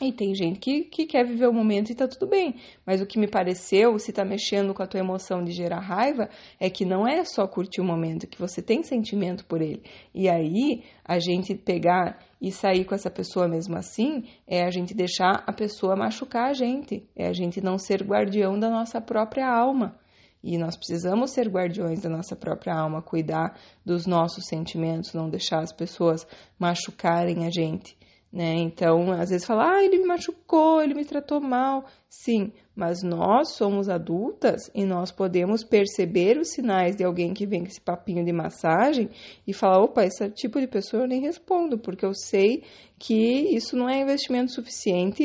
e 0.00 0.12
tem 0.12 0.32
gente 0.32 0.60
que, 0.60 0.84
que 0.84 1.06
quer 1.06 1.26
viver 1.26 1.48
o 1.48 1.52
momento 1.52 1.90
e 1.90 1.94
tá 1.94 2.06
tudo 2.06 2.28
bem. 2.28 2.54
Mas 2.86 3.00
o 3.00 3.06
que 3.06 3.18
me 3.18 3.26
pareceu, 3.26 3.98
se 3.98 4.12
tá 4.12 4.24
mexendo 4.24 4.72
com 4.72 4.80
a 4.80 4.86
tua 4.86 5.00
emoção 5.00 5.42
de 5.42 5.50
gerar 5.50 5.80
raiva, 5.80 6.28
é 6.60 6.70
que 6.70 6.84
não 6.84 7.06
é 7.06 7.24
só 7.24 7.48
curtir 7.48 7.80
o 7.80 7.84
momento, 7.84 8.28
que 8.28 8.38
você 8.38 8.62
tem 8.62 8.84
sentimento 8.84 9.44
por 9.44 9.60
ele. 9.60 9.82
E 10.14 10.28
aí, 10.28 10.84
a 11.04 11.18
gente 11.18 11.52
pegar 11.52 12.20
e 12.40 12.52
sair 12.52 12.84
com 12.84 12.94
essa 12.94 13.10
pessoa 13.10 13.48
mesmo 13.48 13.76
assim, 13.76 14.24
é 14.46 14.62
a 14.62 14.70
gente 14.70 14.94
deixar 14.94 15.42
a 15.44 15.52
pessoa 15.52 15.96
machucar 15.96 16.50
a 16.50 16.52
gente. 16.52 17.04
É 17.16 17.26
a 17.26 17.32
gente 17.32 17.60
não 17.60 17.76
ser 17.76 18.04
guardião 18.04 18.56
da 18.56 18.70
nossa 18.70 19.00
própria 19.00 19.48
alma. 19.48 19.98
E 20.42 20.56
nós 20.56 20.76
precisamos 20.76 21.32
ser 21.32 21.48
guardiões 21.48 22.00
da 22.00 22.08
nossa 22.08 22.36
própria 22.36 22.74
alma, 22.74 23.02
cuidar 23.02 23.58
dos 23.84 24.06
nossos 24.06 24.46
sentimentos, 24.46 25.14
não 25.14 25.28
deixar 25.28 25.60
as 25.60 25.72
pessoas 25.72 26.26
machucarem 26.58 27.46
a 27.46 27.50
gente 27.50 27.98
né? 28.32 28.54
Então, 28.56 29.10
às 29.12 29.30
vezes 29.30 29.46
fala, 29.46 29.76
ah, 29.76 29.82
ele 29.82 29.98
me 29.98 30.06
machucou, 30.06 30.82
ele 30.82 30.94
me 30.94 31.04
tratou 31.04 31.40
mal. 31.40 31.86
Sim, 32.08 32.52
mas 32.76 33.02
nós 33.02 33.54
somos 33.54 33.88
adultas 33.88 34.70
e 34.74 34.84
nós 34.84 35.10
podemos 35.10 35.64
perceber 35.64 36.38
os 36.38 36.50
sinais 36.50 36.94
de 36.94 37.04
alguém 37.04 37.32
que 37.32 37.46
vem 37.46 37.60
com 37.60 37.68
esse 37.68 37.80
papinho 37.80 38.24
de 38.24 38.32
massagem 38.32 39.08
e 39.46 39.52
falar, 39.52 39.82
opa, 39.82 40.04
esse 40.04 40.28
tipo 40.30 40.60
de 40.60 40.66
pessoa 40.66 41.04
eu 41.04 41.08
nem 41.08 41.22
respondo, 41.22 41.78
porque 41.78 42.04
eu 42.04 42.12
sei 42.14 42.62
que 42.98 43.56
isso 43.56 43.76
não 43.76 43.88
é 43.88 44.00
investimento 44.00 44.52
suficiente 44.52 45.24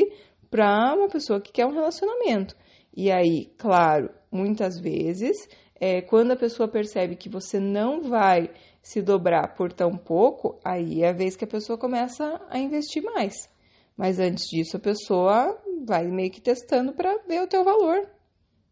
para 0.50 0.94
uma 0.94 1.08
pessoa 1.08 1.40
que 1.40 1.52
quer 1.52 1.66
um 1.66 1.72
relacionamento. 1.72 2.56
E 2.96 3.10
aí, 3.10 3.46
claro, 3.58 4.10
muitas 4.30 4.78
vezes, 4.78 5.48
é, 5.80 6.00
quando 6.00 6.30
a 6.30 6.36
pessoa 6.36 6.68
percebe 6.68 7.16
que 7.16 7.28
você 7.28 7.58
não 7.58 8.02
vai 8.02 8.50
se 8.82 9.02
dobrar 9.02 9.54
por 9.54 9.72
tão 9.72 9.96
pouco, 9.96 10.60
aí 10.64 11.02
é 11.02 11.08
a 11.08 11.12
vez 11.12 11.34
que 11.36 11.44
a 11.44 11.48
pessoa 11.48 11.76
começa 11.76 12.40
a 12.48 12.58
investir 12.58 13.02
mais. 13.02 13.48
Mas 13.96 14.18
antes 14.18 14.44
disso, 14.48 14.76
a 14.76 14.80
pessoa 14.80 15.58
vai 15.84 16.06
meio 16.06 16.30
que 16.30 16.40
testando 16.40 16.92
para 16.92 17.18
ver 17.26 17.42
o 17.42 17.46
teu 17.46 17.64
valor, 17.64 18.08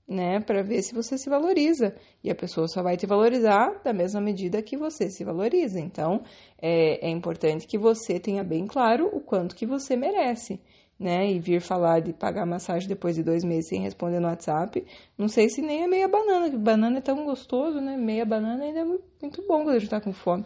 né? 0.07 0.41
Para 0.41 0.63
ver 0.63 0.83
se 0.83 0.95
você 0.95 1.17
se 1.17 1.31
valoriza. 1.31 1.95
E 2.23 2.31
a 2.31 2.35
pessoa 2.35 2.69
só 2.69 2.83
vai 2.83 2.97
te 2.97 3.07
valorizar 3.07 3.81
da 3.83 3.93
mesma 3.93 4.21
medida 4.21 4.63
que 4.63 4.77
você 4.77 5.11
se 5.11 5.25
valoriza. 5.25 5.81
Então, 5.81 6.23
é, 6.61 7.07
é 7.07 7.11
importante 7.11 7.67
que 7.67 7.79
você 7.79 8.21
tenha 8.21 8.45
bem 8.45 8.67
claro 8.67 9.09
o 9.13 9.21
quanto 9.21 9.57
que 9.57 9.67
você 9.67 9.97
merece 9.97 10.61
né? 10.99 11.31
E 11.31 11.39
vir 11.39 11.61
falar 11.61 12.01
de 12.01 12.13
pagar 12.13 12.47
massagem 12.47 12.89
depois 12.89 13.17
de 13.17 13.23
dois 13.23 13.45
meses 13.45 13.69
sem 13.69 13.81
responder 13.83 14.21
no 14.21 14.29
WhatsApp, 14.29 14.85
não 15.19 15.29
sei 15.29 15.49
se 15.49 15.61
nem 15.61 15.83
é 15.83 15.87
meia 15.87 16.09
banana, 16.09 16.51
que 16.51 16.57
banana 16.57 16.99
é 16.99 17.01
tão 17.01 17.25
gostoso, 17.25 17.81
né? 17.81 17.97
Meia 17.97 18.25
banana 18.25 18.65
ainda 18.65 18.81
é 18.81 18.85
muito 18.85 19.47
bom 19.47 19.65
quando 19.65 19.77
a 19.77 19.79
gente 19.79 19.91
tá 19.91 20.01
com 20.01 20.13
fome. 20.13 20.45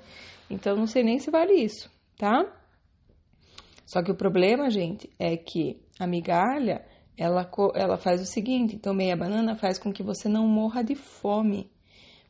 Então, 0.48 0.76
não 0.76 0.86
sei 0.86 1.02
nem 1.02 1.18
se 1.18 1.30
vale 1.30 1.52
isso, 1.52 1.90
tá? 2.16 2.46
Só 3.84 4.02
que 4.02 4.10
o 4.10 4.16
problema, 4.16 4.70
gente, 4.70 5.10
é 5.18 5.36
que 5.36 5.80
a 5.98 6.06
migalha, 6.06 6.84
ela, 7.16 7.48
ela 7.74 7.96
faz 7.96 8.20
o 8.20 8.26
seguinte, 8.26 8.74
então 8.74 8.92
meia 8.92 9.16
banana 9.16 9.56
faz 9.56 9.78
com 9.78 9.92
que 9.92 10.02
você 10.02 10.28
não 10.28 10.46
morra 10.46 10.82
de 10.82 10.94
fome. 10.94 11.70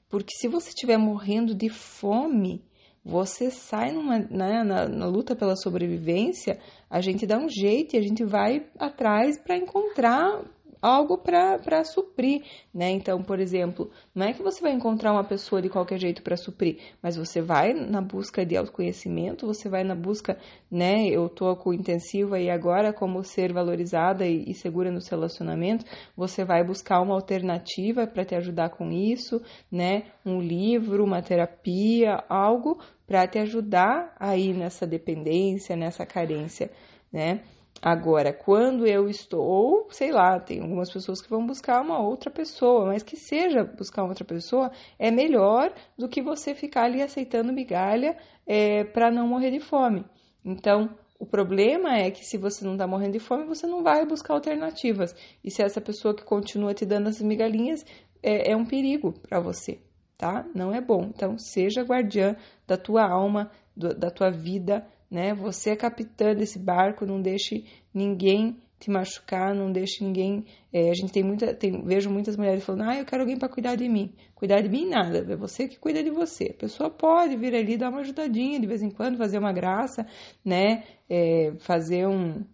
Porque 0.09 0.33
se 0.37 0.49
você 0.49 0.69
estiver 0.69 0.99
morrendo 0.99 1.55
de 1.55 1.69
fome, 1.69 2.65
você 3.07 3.53
sai 3.53 3.93
numa, 3.93 4.19
né, 4.19 4.65
na, 4.65 4.89
na, 4.89 5.07
luta 5.07 5.37
pela 5.37 5.55
sobrevivência, 5.55 6.59
a 6.91 7.01
gente 7.01 7.25
dá 7.25 7.39
um 7.39 7.49
jeito 7.49 7.95
e 7.95 7.99
a 7.99 8.03
gente 8.03 8.25
vai 8.25 8.67
atrás 8.77 9.39
para 9.39 9.57
encontrar 9.57 10.43
algo 10.81 11.19
para 11.19 11.85
suprir, 11.85 12.43
né? 12.73 12.91
Então, 12.91 13.23
por 13.23 13.41
exemplo, 13.41 13.91
não 14.15 14.27
é 14.27 14.33
que 14.33 14.43
você 14.43 14.61
vai 14.61 14.73
encontrar 14.73 15.13
uma 15.13 15.25
pessoa 15.25 15.61
de 15.61 15.69
qualquer 15.69 15.99
jeito 15.99 16.23
para 16.23 16.37
suprir, 16.37 16.79
mas 17.03 17.17
você 17.17 17.41
vai 17.41 17.73
na 17.75 18.01
busca 18.01 18.45
de 18.45 18.57
autoconhecimento, 18.57 19.47
você 19.47 19.69
vai 19.69 19.83
na 19.83 19.95
busca, 19.95 20.39
né? 20.71 21.09
Eu 21.09 21.29
tô 21.29 21.55
com 21.57 21.73
intensiva 21.73 22.39
e 22.39 22.51
agora 22.51 22.93
como 22.93 23.25
ser 23.25 23.53
valorizada 23.53 24.27
e, 24.27 24.45
e 24.51 24.55
segura 24.55 24.91
nos 24.91 25.09
relacionamentos, 25.09 25.87
você 26.17 26.45
vai 26.45 26.63
buscar 26.63 27.01
uma 27.01 27.15
alternativa 27.15 28.07
para 28.07 28.25
te 28.25 28.35
ajudar 28.35 28.71
com 28.71 28.91
isso, 28.91 29.43
né? 29.71 30.05
Um 30.25 30.41
livro, 30.41 31.05
uma 31.05 31.23
terapia, 31.23 32.23
algo 32.29 32.79
para 33.07 33.27
te 33.27 33.39
ajudar 33.39 34.15
aí 34.19 34.53
nessa 34.53 34.87
dependência, 34.87 35.77
nessa 35.77 36.05
carência, 36.05 36.71
né? 37.13 37.43
Agora, 37.83 38.33
quando 38.33 38.87
eu 38.87 39.09
estou, 39.09 39.45
ou 39.45 39.89
sei 39.91 40.11
lá, 40.11 40.41
tem 40.41 40.61
algumas 40.61 40.91
pessoas 40.91 41.21
que 41.21 41.29
vão 41.29 41.47
buscar 41.47 41.83
uma 41.83 41.99
outra 41.99 42.31
pessoa, 42.31 42.87
mas 42.87 43.03
que 43.03 43.17
seja 43.17 43.65
buscar 43.65 44.05
outra 44.05 44.25
pessoa 44.25 44.73
é 44.99 45.11
melhor 45.11 45.73
do 45.97 46.09
que 46.09 46.23
você 46.23 46.55
ficar 46.55 46.85
ali 46.85 47.03
aceitando 47.03 47.53
migalha 47.53 48.17
é, 48.47 48.85
para 48.85 49.11
não 49.11 49.29
morrer 49.29 49.51
de 49.51 49.61
fome. 49.61 50.05
Então, 50.45 50.91
o 51.19 51.27
problema 51.27 51.97
é 51.97 52.11
que 52.11 52.25
se 52.25 52.37
você 52.37 52.65
não 52.65 52.73
está 52.73 52.87
morrendo 52.87 53.13
de 53.13 53.21
fome, 53.21 53.45
você 53.45 53.67
não 53.67 53.83
vai 53.83 54.05
buscar 54.07 54.35
alternativas. 54.35 55.15
E 55.45 55.51
se 55.51 55.63
essa 55.63 55.81
pessoa 55.81 56.15
que 56.15 56.25
continua 56.25 56.75
te 56.75 56.85
dando 56.85 57.09
as 57.09 57.21
migalhinhas 57.21 57.85
é, 58.23 58.53
é 58.53 58.57
um 58.57 58.65
perigo 58.65 59.13
para 59.13 59.39
você, 59.41 59.79
tá? 60.17 60.47
Não 60.55 60.73
é 60.75 60.81
bom. 60.81 61.11
Então, 61.15 61.39
seja 61.39 61.83
guardiã 61.83 62.37
da 62.67 62.77
tua 62.77 63.07
alma, 63.09 63.51
do, 63.77 63.95
da 63.95 64.11
tua 64.11 64.31
vida 64.31 64.87
né? 65.11 65.35
Você 65.35 65.71
é 65.71 65.77
capitã 65.77 66.35
desse 66.35 66.59
barco, 66.59 67.07
não 67.07 67.21
deixe 67.21 67.65
ninguém 67.95 68.61
te 68.79 68.91
machucar, 68.91 69.55
não 69.55 69.73
deixe 69.73 70.05
ninguém. 70.05 70.45
É, 70.73 70.91
a 70.91 70.95
gente 70.95 71.13
tem 71.13 71.23
muita, 71.23 71.55
tem, 71.55 71.83
vejo 71.85 72.11
muitas 72.11 72.37
mulheres 72.37 72.65
falando, 72.65 72.83
ah, 72.83 72.99
eu 72.99 73.05
quero 73.05 73.23
alguém 73.23 73.39
para 73.39 73.49
cuidar 73.49 73.77
de 73.77 73.89
mim. 73.89 74.13
Cuidar 74.35 74.61
de 74.61 74.69
mim 74.69 74.89
nada, 74.89 75.19
é 75.19 75.37
você 75.37 75.67
que 75.67 75.79
cuida 75.79 76.03
de 76.03 76.11
você. 76.11 76.51
A 76.51 76.61
pessoa 76.61 76.91
pode 76.91 77.37
vir 77.37 77.55
ali 77.55 77.77
dar 77.79 77.89
uma 77.89 78.01
ajudadinha 78.01 78.61
de 78.61 78.67
vez 78.67 78.83
em 78.83 78.91
quando, 78.91 79.17
fazer 79.17 79.39
uma 79.39 79.53
graça, 79.53 80.07
né? 80.45 80.85
É, 81.09 81.53
fazer 81.61 82.07
um. 82.07 82.45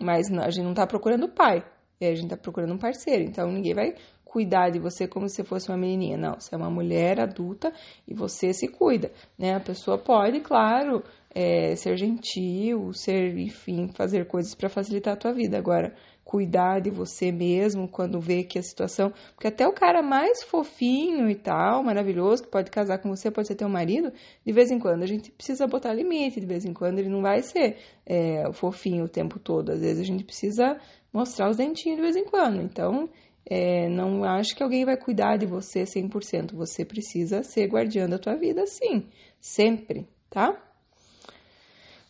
Mas 0.00 0.32
a 0.32 0.50
gente 0.50 0.64
não 0.64 0.70
está 0.70 0.86
procurando 0.86 1.28
pai, 1.28 1.62
é, 2.00 2.08
a 2.08 2.14
gente 2.14 2.24
está 2.24 2.36
procurando 2.36 2.72
um 2.72 2.78
parceiro, 2.78 3.22
então 3.22 3.52
ninguém 3.52 3.74
vai 3.74 3.94
cuidar 4.30 4.70
de 4.70 4.78
você 4.78 5.08
como 5.08 5.28
se 5.28 5.42
fosse 5.42 5.68
uma 5.68 5.76
menininha. 5.76 6.16
Não, 6.16 6.34
você 6.38 6.54
é 6.54 6.58
uma 6.58 6.70
mulher 6.70 7.18
adulta 7.18 7.72
e 8.06 8.14
você 8.14 8.52
se 8.52 8.68
cuida, 8.68 9.10
né? 9.36 9.56
A 9.56 9.60
pessoa 9.60 9.98
pode, 9.98 10.38
claro, 10.38 11.02
é, 11.34 11.74
ser 11.74 11.96
gentil, 11.96 12.92
ser, 12.92 13.36
enfim, 13.36 13.88
fazer 13.92 14.28
coisas 14.28 14.54
para 14.54 14.68
facilitar 14.68 15.14
a 15.14 15.16
tua 15.16 15.32
vida. 15.32 15.58
Agora, 15.58 15.92
cuidar 16.22 16.80
de 16.80 16.90
você 16.90 17.32
mesmo 17.32 17.88
quando 17.88 18.20
vê 18.20 18.44
que 18.44 18.56
a 18.56 18.62
situação. 18.62 19.12
Porque 19.34 19.48
até 19.48 19.66
o 19.66 19.72
cara 19.72 20.00
mais 20.00 20.44
fofinho 20.44 21.28
e 21.28 21.34
tal, 21.34 21.82
maravilhoso, 21.82 22.44
que 22.44 22.48
pode 22.48 22.70
casar 22.70 22.98
com 22.98 23.08
você, 23.08 23.32
pode 23.32 23.48
ser 23.48 23.56
teu 23.56 23.68
marido, 23.68 24.12
de 24.46 24.52
vez 24.52 24.70
em 24.70 24.78
quando 24.78 25.02
a 25.02 25.06
gente 25.06 25.32
precisa 25.32 25.66
botar 25.66 25.92
limite, 25.92 26.38
de 26.38 26.46
vez 26.46 26.64
em 26.64 26.72
quando 26.72 27.00
ele 27.00 27.08
não 27.08 27.20
vai 27.20 27.42
ser 27.42 27.78
é, 28.06 28.48
fofinho 28.52 29.06
o 29.06 29.08
tempo 29.08 29.40
todo. 29.40 29.72
Às 29.72 29.80
vezes 29.80 30.00
a 30.00 30.06
gente 30.06 30.22
precisa 30.22 30.78
mostrar 31.12 31.50
os 31.50 31.56
dentinhos 31.56 31.96
de 31.96 32.02
vez 32.02 32.14
em 32.14 32.24
quando. 32.24 32.62
Então, 32.62 33.08
é, 33.52 33.88
não 33.88 34.22
acho 34.22 34.54
que 34.54 34.62
alguém 34.62 34.84
vai 34.84 34.96
cuidar 34.96 35.36
de 35.36 35.44
você 35.44 35.82
100%. 35.82 36.54
Você 36.54 36.84
precisa 36.84 37.42
ser 37.42 37.66
guardiã 37.66 38.08
da 38.08 38.16
tua 38.16 38.36
vida, 38.36 38.64
sim. 38.64 39.08
Sempre, 39.40 40.06
tá? 40.30 40.56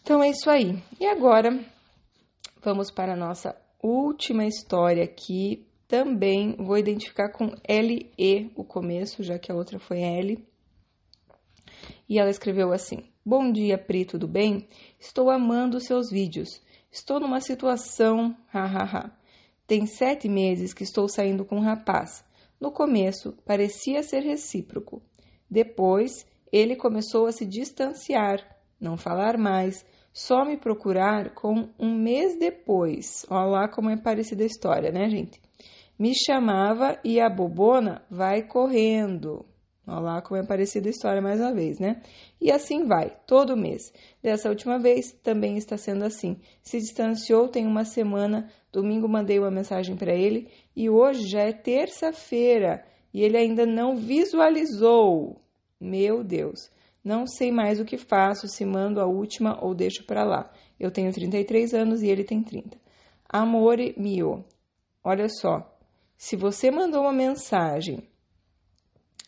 Então 0.03 0.23
é 0.23 0.29
isso 0.29 0.51
aí. 0.51 0.79
E 1.01 1.07
agora 1.07 1.59
vamos 2.63 2.91
para 2.91 3.15
a 3.15 3.17
nossa 3.17 3.57
última 3.83 4.45
história 4.45 5.03
aqui. 5.03 5.67
Também 5.89 6.57
vou 6.59 6.77
identificar 6.77 7.31
com 7.31 7.55
LE 7.67 8.53
o 8.55 8.63
começo, 8.63 9.23
já 9.23 9.39
que 9.39 9.51
a 9.51 9.55
outra 9.55 9.79
foi 9.79 10.03
L. 10.03 10.47
E 12.07 12.19
ela 12.19 12.29
escreveu 12.29 12.71
assim: 12.71 13.03
Bom 13.25 13.51
dia, 13.51 13.79
Pri, 13.79 14.05
tudo 14.05 14.29
bem? 14.29 14.69
Estou 14.99 15.31
amando 15.31 15.81
seus 15.81 16.11
vídeos. 16.11 16.61
Estou 16.93 17.19
numa 17.19 17.41
situação, 17.41 18.37
hahaha. 18.53 19.11
Tem 19.71 19.87
sete 19.87 20.29
meses 20.29 20.75
que 20.75 20.83
estou 20.83 21.09
saindo 21.09 21.45
com 21.45 21.59
um 21.59 21.61
rapaz. 21.61 22.25
No 22.61 22.73
começo, 22.73 23.39
parecia 23.47 24.03
ser 24.03 24.19
recíproco. 24.19 25.01
Depois, 25.49 26.27
ele 26.51 26.75
começou 26.75 27.27
a 27.27 27.31
se 27.31 27.47
distanciar, 27.47 28.45
não 28.81 28.97
falar 28.97 29.39
mais, 29.39 29.87
só 30.13 30.45
me 30.45 30.57
procurar 30.57 31.35
com 31.35 31.69
um 31.79 31.95
mês 31.95 32.37
depois. 32.37 33.25
Olha 33.31 33.47
lá 33.47 33.69
como 33.69 33.91
é 33.91 33.97
parecida 33.97 34.43
a 34.43 34.47
história, 34.47 34.91
né, 34.91 35.09
gente? 35.09 35.41
Me 35.97 36.15
chamava 36.17 36.99
e 37.05 37.21
a 37.21 37.31
bobona 37.31 38.05
vai 38.11 38.43
correndo. 38.43 39.47
Olha 39.87 40.01
lá 40.01 40.23
como 40.23 40.41
é 40.41 40.47
parecida 40.47 40.89
a 40.89 40.91
história 40.91 41.23
mais 41.23 41.41
uma 41.41 41.53
vez, 41.53 41.79
né? 41.79 42.03
E 42.41 42.51
assim 42.53 42.87
vai, 42.87 43.17
todo 43.27 43.57
mês. 43.57 43.93
Dessa 44.23 44.49
última 44.49 44.79
vez 44.79 45.13
também 45.23 45.57
está 45.57 45.77
sendo 45.77 46.05
assim. 46.05 46.41
Se 46.63 46.79
distanciou 46.79 47.49
tem 47.49 47.67
uma 47.67 47.85
semana. 47.85 48.49
Domingo 48.73 49.09
mandei 49.09 49.39
uma 49.39 49.51
mensagem 49.51 49.97
para 49.97 50.15
ele 50.15 50.49
e 50.77 50.89
hoje 50.89 51.29
já 51.29 51.41
é 51.41 51.53
terça-feira 51.53 52.85
e 53.13 53.23
ele 53.23 53.37
ainda 53.37 53.67
não 53.67 53.97
visualizou. 53.97 55.41
Meu 55.81 56.23
Deus. 56.23 56.71
Não 57.03 57.27
sei 57.27 57.51
mais 57.51 57.81
o 57.81 57.85
que 57.85 57.97
faço, 57.97 58.47
se 58.47 58.65
mando 58.65 59.01
a 59.01 59.07
última 59.07 59.59
ou 59.65 59.75
deixo 59.75 60.05
para 60.05 60.23
lá. 60.23 60.53
Eu 60.79 60.91
tenho 60.91 61.13
33 61.13 61.73
anos 61.75 62.03
e 62.03 62.09
ele 62.09 62.25
tem 62.25 62.43
30. 62.43 62.79
Amore 63.29 63.95
mio. 63.97 64.45
Olha 65.03 65.29
só, 65.29 65.79
se 66.17 66.37
você 66.37 66.71
mandou 66.71 67.03
uma 67.03 67.13
mensagem 67.13 68.10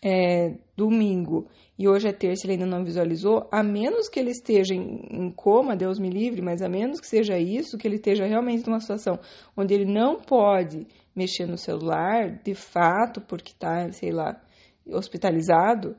é, 0.03 0.55
domingo. 0.77 1.47
E 1.79 1.89
hoje 1.89 2.09
é 2.09 2.13
terça 2.13 2.47
ele 2.47 2.55
ainda 2.55 2.67
não 2.67 2.85
visualizou, 2.85 3.49
a 3.51 3.63
menos 3.63 4.09
que 4.09 4.19
ele 4.19 4.31
esteja 4.31 4.75
em, 4.75 5.07
em, 5.11 5.31
coma, 5.31 5.77
Deus 5.77 5.99
me 5.99 6.11
livre, 6.11 6.43
mas 6.43 6.61
a 6.61 6.69
menos 6.69 7.01
que 7.01 7.07
seja 7.07 7.39
isso, 7.39 7.79
que 7.79 7.87
ele 7.87 7.97
esteja 7.97 8.27
realmente 8.27 8.67
numa 8.67 8.81
situação 8.81 9.19
onde 9.57 9.73
ele 9.73 9.85
não 9.85 10.21
pode 10.21 10.87
mexer 11.15 11.47
no 11.47 11.57
celular, 11.57 12.41
de 12.43 12.55
fato, 12.55 13.21
porque 13.21 13.53
está, 13.53 13.91
sei 13.93 14.11
lá, 14.11 14.41
hospitalizado, 14.87 15.97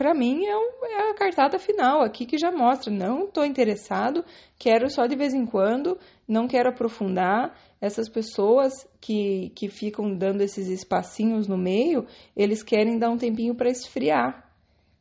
para 0.00 0.14
mim 0.14 0.46
é, 0.46 0.56
um, 0.56 0.86
é, 0.86 1.10
a 1.10 1.14
cartada 1.14 1.58
final 1.58 2.00
aqui 2.00 2.24
que 2.24 2.38
já 2.38 2.50
mostra, 2.50 2.90
não 2.90 3.26
estou 3.26 3.44
interessado, 3.44 4.24
quero 4.58 4.88
só 4.88 5.06
de 5.06 5.14
vez 5.14 5.34
em 5.34 5.44
quando, 5.44 5.98
não 6.26 6.48
quero 6.48 6.70
aprofundar. 6.70 7.54
Essas 7.78 8.08
pessoas 8.08 8.72
que, 8.98 9.52
que 9.54 9.68
ficam 9.68 10.16
dando 10.16 10.40
esses 10.40 10.68
espacinhos 10.68 11.46
no 11.46 11.58
meio, 11.58 12.06
eles 12.34 12.62
querem 12.62 12.98
dar 12.98 13.10
um 13.10 13.18
tempinho 13.18 13.54
para 13.54 13.68
esfriar, 13.68 14.50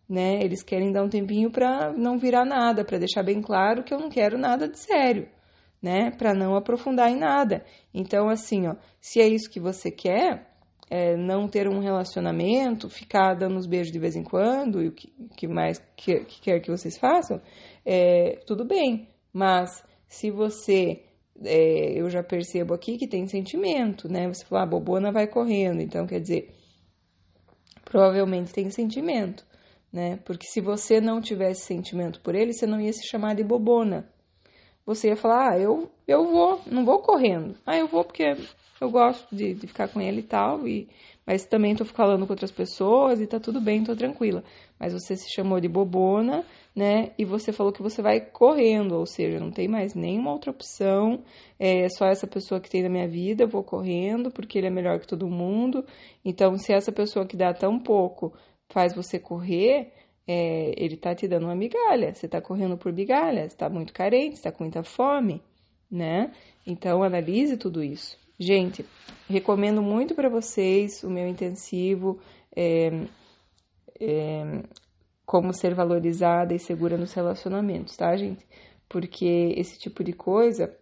né? 0.07 0.43
Eles 0.43 0.61
querem 0.63 0.91
dar 0.91 1.03
um 1.03 1.09
tempinho 1.09 1.49
para 1.49 1.93
não 1.93 2.17
virar 2.17 2.43
nada, 2.43 2.83
para 2.83 2.97
deixar 2.97 3.23
bem 3.23 3.41
claro 3.41 3.83
que 3.85 3.93
eu 3.93 3.99
não 3.99 4.09
quero 4.09 4.37
nada 4.37 4.67
de 4.67 4.79
sério, 4.79 5.29
né? 5.81 6.11
Para 6.11 6.33
não 6.33 6.57
aprofundar 6.57 7.09
em 7.09 7.17
nada. 7.17 7.63
Então, 7.93 8.27
assim, 8.27 8.67
ó, 8.67 8.75
se 8.99 9.21
é 9.21 9.27
isso 9.29 9.49
que 9.49 9.61
você 9.61 9.89
quer, 9.89 10.48
é, 10.89 11.15
não 11.15 11.47
ter 11.47 11.67
um 11.67 11.79
relacionamento, 11.79 12.89
ficar 12.89 13.35
dando 13.35 13.57
uns 13.57 13.67
beijos 13.67 13.91
de 13.91 13.99
vez 13.99 14.15
em 14.15 14.23
quando, 14.23 14.81
e 14.81 14.87
o 14.87 14.91
que, 14.91 15.13
que 15.37 15.47
mais 15.47 15.79
que, 15.95 16.21
que, 16.21 16.41
quer 16.41 16.59
que 16.59 16.71
vocês 16.71 16.97
façam, 16.97 17.39
é, 17.85 18.39
tudo 18.47 18.65
bem. 18.65 19.07
Mas 19.31 19.83
se 20.07 20.31
você, 20.31 21.03
é, 21.43 21.99
eu 21.99 22.09
já 22.09 22.23
percebo 22.23 22.73
aqui 22.73 22.97
que 22.97 23.07
tem 23.07 23.27
sentimento, 23.27 24.09
né? 24.09 24.27
Você 24.27 24.43
fala, 24.45 24.63
ah, 24.63 24.65
bobona 24.65 25.11
vai 25.11 25.27
correndo, 25.27 25.81
então 25.81 26.07
quer 26.07 26.19
dizer, 26.19 26.55
provavelmente 27.85 28.51
tem 28.51 28.69
sentimento, 28.71 29.45
né? 29.93 30.17
Porque 30.25 30.47
se 30.47 30.59
você 30.59 30.99
não 30.99 31.21
tivesse 31.21 31.65
sentimento 31.65 32.19
por 32.21 32.33
ele, 32.33 32.53
você 32.53 32.65
não 32.65 32.81
ia 32.81 32.93
se 32.93 33.07
chamar 33.07 33.35
de 33.35 33.43
bobona. 33.43 34.09
Você 34.87 35.09
ia 35.09 35.15
falar, 35.15 35.51
ah, 35.51 35.59
eu, 35.59 35.91
eu 36.07 36.25
vou, 36.25 36.61
não 36.65 36.83
vou 36.83 36.99
correndo. 36.99 37.55
Ah, 37.63 37.77
eu 37.77 37.87
vou 37.87 38.03
porque 38.03 38.35
eu 38.81 38.89
gosto 38.89 39.35
de, 39.35 39.53
de 39.53 39.67
ficar 39.67 39.87
com 39.87 39.99
ele 39.99 40.19
e 40.19 40.23
tal, 40.23 40.67
e, 40.67 40.87
mas 41.25 41.45
também 41.45 41.75
tô 41.75 41.85
falando 41.85 42.25
com 42.25 42.33
outras 42.33 42.51
pessoas 42.51 43.19
e 43.19 43.27
tá 43.27 43.39
tudo 43.39 43.59
bem, 43.59 43.83
tô 43.83 43.95
tranquila. 43.95 44.43
Mas 44.79 44.93
você 44.93 45.15
se 45.15 45.29
chamou 45.33 45.59
de 45.59 45.67
bobona, 45.67 46.45
né? 46.75 47.11
E 47.17 47.25
você 47.25 47.51
falou 47.51 47.73
que 47.73 47.81
você 47.81 48.01
vai 48.01 48.21
correndo, 48.21 48.93
ou 48.95 49.05
seja, 49.05 49.39
não 49.39 49.51
tem 49.51 49.67
mais 49.67 49.93
nenhuma 49.93 50.31
outra 50.31 50.51
opção, 50.51 51.23
é 51.59 51.89
só 51.89 52.05
essa 52.05 52.25
pessoa 52.25 52.61
que 52.61 52.69
tem 52.69 52.83
na 52.83 52.89
minha 52.89 53.07
vida, 53.07 53.43
eu 53.43 53.47
vou 53.47 53.63
correndo 53.63 54.31
porque 54.31 54.57
ele 54.57 54.67
é 54.67 54.71
melhor 54.71 54.99
que 54.99 55.07
todo 55.07 55.27
mundo. 55.27 55.85
Então, 56.23 56.57
se 56.57 56.71
essa 56.71 56.91
pessoa 56.91 57.25
que 57.25 57.35
dá 57.35 57.53
tão 57.53 57.77
pouco 57.79 58.33
faz 58.69 58.95
você 58.95 59.19
correr, 59.19 59.91
é, 60.27 60.73
ele 60.77 60.95
tá 60.95 61.13
te 61.15 61.27
dando 61.27 61.45
uma 61.47 61.55
migalha, 61.55 62.13
você 62.13 62.27
tá 62.27 62.39
correndo 62.39 62.77
por 62.77 62.93
migalha, 62.93 63.49
você 63.49 63.57
tá 63.57 63.69
muito 63.69 63.91
carente, 63.91 64.35
está 64.35 64.51
com 64.51 64.63
muita 64.63 64.83
fome, 64.83 65.41
né? 65.91 66.31
Então, 66.65 67.03
analise 67.03 67.57
tudo 67.57 67.83
isso. 67.83 68.17
Gente, 68.41 68.85
recomendo 69.29 69.81
muito 69.81 70.15
para 70.15 70.29
vocês 70.29 71.03
o 71.03 71.09
meu 71.09 71.27
intensivo 71.27 72.17
é, 72.55 72.89
é, 73.99 74.63
Como 75.25 75.53
Ser 75.53 75.75
Valorizada 75.75 76.53
e 76.53 76.59
Segura 76.59 76.97
nos 76.97 77.11
Relacionamentos, 77.11 77.97
tá, 77.97 78.15
gente? 78.15 78.47
Porque 78.87 79.53
esse 79.57 79.77
tipo 79.77 80.05
de 80.05 80.13
coisa 80.13 80.73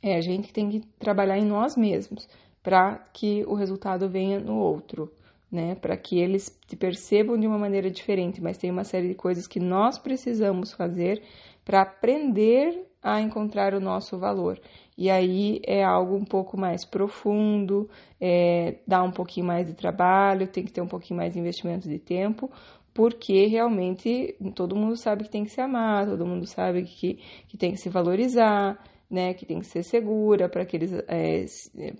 é 0.00 0.14
a 0.14 0.20
gente 0.20 0.46
que 0.46 0.52
tem 0.52 0.70
que 0.70 0.80
trabalhar 0.96 1.38
em 1.38 1.44
nós 1.44 1.76
mesmos 1.76 2.28
para 2.62 2.98
que 3.12 3.44
o 3.48 3.54
resultado 3.54 4.08
venha 4.08 4.38
no 4.38 4.56
outro, 4.56 5.12
né? 5.50 5.74
Para 5.74 5.96
que 5.96 6.20
eles 6.20 6.56
te 6.68 6.76
percebam 6.76 7.36
de 7.36 7.48
uma 7.48 7.58
maneira 7.58 7.90
diferente, 7.90 8.40
mas 8.40 8.58
tem 8.58 8.70
uma 8.70 8.84
série 8.84 9.08
de 9.08 9.14
coisas 9.16 9.48
que 9.48 9.58
nós 9.58 9.98
precisamos 9.98 10.72
fazer 10.72 11.20
para 11.64 11.82
aprender 11.82 12.89
a 13.02 13.20
encontrar 13.20 13.74
o 13.74 13.80
nosso 13.80 14.18
valor. 14.18 14.60
E 14.96 15.10
aí 15.10 15.60
é 15.66 15.82
algo 15.82 16.14
um 16.14 16.24
pouco 16.24 16.58
mais 16.58 16.84
profundo, 16.84 17.88
é, 18.20 18.76
dá 18.86 19.02
um 19.02 19.10
pouquinho 19.10 19.46
mais 19.46 19.66
de 19.66 19.72
trabalho, 19.72 20.46
tem 20.46 20.64
que 20.64 20.72
ter 20.72 20.82
um 20.82 20.88
pouquinho 20.88 21.18
mais 21.18 21.32
de 21.32 21.38
investimento 21.38 21.88
de 21.88 21.98
tempo, 21.98 22.50
porque 22.92 23.46
realmente 23.46 24.36
todo 24.54 24.76
mundo 24.76 24.96
sabe 24.96 25.24
que 25.24 25.30
tem 25.30 25.44
que 25.44 25.50
se 25.50 25.60
amar, 25.60 26.06
todo 26.06 26.26
mundo 26.26 26.46
sabe 26.46 26.82
que, 26.82 27.18
que 27.48 27.56
tem 27.56 27.72
que 27.72 27.78
se 27.78 27.88
valorizar, 27.88 28.78
né, 29.10 29.34
que 29.34 29.44
tem 29.44 29.58
que 29.58 29.66
ser 29.66 29.82
segura 29.82 30.48
para 30.48 30.64
que 30.64 30.76
eles 30.76 30.92
é, 31.08 31.44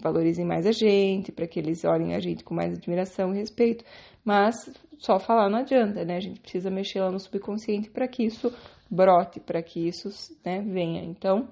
valorizem 0.01 0.45
mais 0.45 0.67
a 0.67 0.73
gente, 0.73 1.33
para 1.33 1.47
que 1.47 1.59
eles 1.59 1.85
olhem 1.85 2.15
a 2.15 2.21
gente 2.21 2.45
com 2.45 2.55
mais 2.55 2.75
admiração 2.75 3.35
e 3.35 3.39
respeito. 3.39 3.85
Mas 4.25 4.55
só 4.99 5.19
falar 5.19 5.49
não 5.49 5.59
adianta, 5.59 6.05
né? 6.05 6.17
A 6.17 6.21
gente 6.21 6.41
precisa 6.41 6.71
mexer 6.71 7.01
lá 7.01 7.11
no 7.11 7.19
subconsciente 7.19 7.91
para 7.91 8.07
que 8.07 8.23
isso 8.23 8.53
brote, 8.91 9.41
para 9.41 9.63
que 9.63 9.87
isso 9.87 10.09
né, 10.45 10.61
venha. 10.61 11.03
Então, 11.05 11.49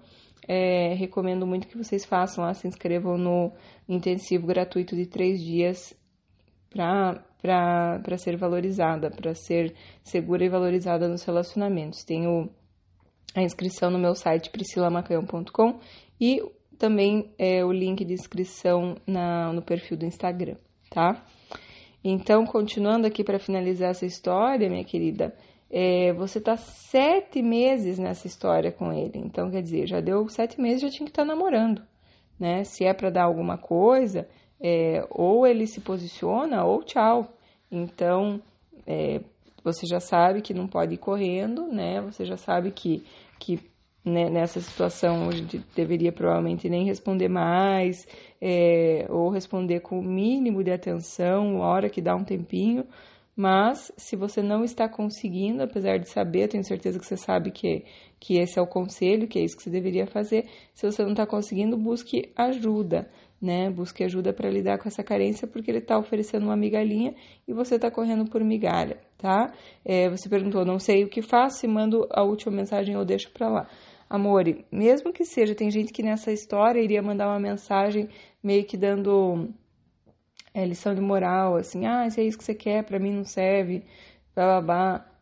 é, 0.47 0.95
recomendo 0.95 1.47
muito 1.47 1.69
que 1.69 1.77
vocês 1.77 2.05
façam 2.05 2.45
lá, 2.45 2.55
se 2.55 2.67
inscrevam 2.67 3.17
no 3.19 3.53
intensivo 3.89 4.47
gratuito 4.47 4.97
de 4.97 5.07
três 5.07 5.41
dias 5.41 5.95
para 6.71 8.19
ser 8.19 8.37
valorizada, 8.37 9.11
para 9.11 9.35
ser 9.35 9.75
segura 10.03 10.45
e 10.45 10.49
valorizada 10.49 11.09
nos 11.09 11.23
relacionamentos. 11.23 12.03
Tenho 12.05 12.51
a 13.35 13.43
inscrição 13.43 13.91
no 13.91 13.99
meu 13.99 14.15
site 14.15 14.51
priscilamacanhão.com 14.51 15.79
e 16.21 16.43
também 16.79 17.33
é, 17.39 17.65
o 17.65 17.73
link 17.73 18.05
de 18.05 18.15
inscrição 18.15 18.97
na, 19.07 19.53
no 19.53 19.63
perfil 19.63 19.97
do 19.97 20.07
Instagram, 20.07 20.57
tá? 20.91 21.25
Então, 22.03 22.47
continuando 22.47 23.07
aqui 23.07 23.25
para 23.25 23.39
finalizar 23.39 23.91
essa 23.91 24.07
história, 24.07 24.71
minha 24.71 24.85
querida, 24.85 25.35
é, 25.71 26.13
você 26.13 26.39
está 26.39 26.57
sete 26.57 27.43
meses 27.43 27.99
nessa 27.99 28.27
história 28.27 28.73
com 28.73 28.93
ele. 28.93 29.19
Então, 29.19 29.51
quer 29.51 29.63
dizer, 29.63 29.87
já 29.87 30.01
deu 30.01 30.29
sete 30.29 30.61
meses, 30.61 30.83
já 30.83 30.91
tinha 30.91 31.05
que 31.05 31.11
estar 31.11 31.23
tá 31.23 31.29
namorando, 31.29 31.83
né? 32.39 32.65
Se 32.65 32.85
é 32.85 32.95
para 32.95 33.11
dar 33.11 33.25
alguma 33.25 33.59
coisa, 33.59 34.27
é, 34.61 35.07
ou 35.11 35.47
ele 35.47 35.67
se 35.67 35.81
posiciona 35.81 36.65
ou 36.65 36.83
tchau. 36.83 37.33
Então, 37.71 38.41
é, 38.87 39.21
você 39.63 39.87
já 39.87 40.01
sabe 40.01 40.41
que 40.41 40.55
não 40.55 40.67
pode 40.67 40.95
ir 40.95 40.99
correndo, 40.99 41.67
né? 41.67 42.01
Você 42.01 42.25
já 42.25 42.37
sabe 42.37 42.71
que, 42.71 43.05
que 43.39 43.61
né, 44.05 44.31
nessa 44.31 44.61
situação 44.61 45.31
gente 45.31 45.63
deveria 45.77 46.13
provavelmente 46.13 46.69
nem 46.69 46.87
responder 46.87 47.29
mais, 47.29 48.07
é, 48.41 49.07
ou 49.11 49.29
responder 49.29 49.81
com 49.81 49.99
o 49.99 50.03
mínimo 50.03 50.65
de 50.65 50.71
atenção, 50.71 51.63
a 51.63 51.69
hora 51.69 51.91
que 51.91 52.01
dá 52.01 52.17
um 52.17 52.25
tempinho. 52.25 52.85
Mas 53.39 53.93
se 53.97 54.17
você 54.17 54.43
não 54.43 54.65
está 54.65 54.89
conseguindo, 54.89 55.63
apesar 55.63 55.97
de 55.99 56.09
saber, 56.09 56.49
tenho 56.49 56.65
certeza 56.65 56.99
que 56.99 57.07
você 57.07 57.17
sabe 57.17 57.53
que, 57.53 57.85
que 58.19 58.37
esse 58.37 58.59
é 58.59 58.63
o 58.63 58.67
conselho, 58.67 59.29
que 59.29 59.39
é 59.39 59.45
isso 59.45 59.57
que 59.57 59.63
você 59.63 59.71
deveria 59.71 60.09
fazer. 60.09 60.47
Se 60.75 60.85
você 60.85 61.05
não 61.05 61.13
está 61.13 61.25
conseguindo, 61.25 61.79
busque 61.79 62.33
ajuda 62.35 63.09
né? 63.41 63.71
Busque 63.71 64.03
ajuda 64.03 64.33
para 64.33 64.51
lidar 64.51 64.79
com 64.79 64.89
essa 64.89 65.03
carência, 65.03 65.47
porque 65.47 65.71
ele 65.71 65.79
está 65.79 65.97
oferecendo 65.97 66.47
uma 66.47 66.57
migalhinha 66.57 67.15
e 67.47 67.53
você 67.53 67.77
está 67.77 67.91
correndo 67.91 68.29
por 68.29 68.43
migalha, 68.43 68.99
tá? 69.17 69.53
É, 69.85 70.09
você 70.11 70.29
perguntou, 70.29 70.65
não 70.65 70.79
sei 70.79 71.05
o 71.05 71.09
que 71.09 71.23
faço, 71.23 71.61
se 71.61 71.69
mando 71.69 72.07
a 72.11 72.23
última 72.25 72.53
mensagem 72.53 72.95
eu 72.95 73.05
deixo 73.05 73.31
para 73.31 73.49
lá. 73.49 73.69
Amore, 74.11 74.65
mesmo 74.73 75.13
que 75.13 75.25
seja, 75.25 75.55
tem 75.55 75.71
gente 75.71 75.93
que 75.93 76.03
nessa 76.03 76.33
história 76.33 76.81
iria 76.81 77.03
mandar 77.03 77.29
uma 77.29 77.39
mensagem 77.39 78.09
meio 78.43 78.65
que 78.65 78.77
dando 78.77 79.49
é, 80.59 80.65
lição 80.65 80.95
de 80.95 81.01
moral, 81.01 81.57
assim, 81.57 81.87
ah, 81.87 82.09
se 82.11 82.21
é 82.21 82.25
isso 82.25 82.39
que 82.39 82.45
você 82.45 82.55
quer, 82.55 82.85
para 82.85 82.99
mim 82.99 83.13
não 83.13 83.25
serve, 83.25 83.85
blá 84.35 84.61
blá 84.61 84.63
blá 84.63 85.19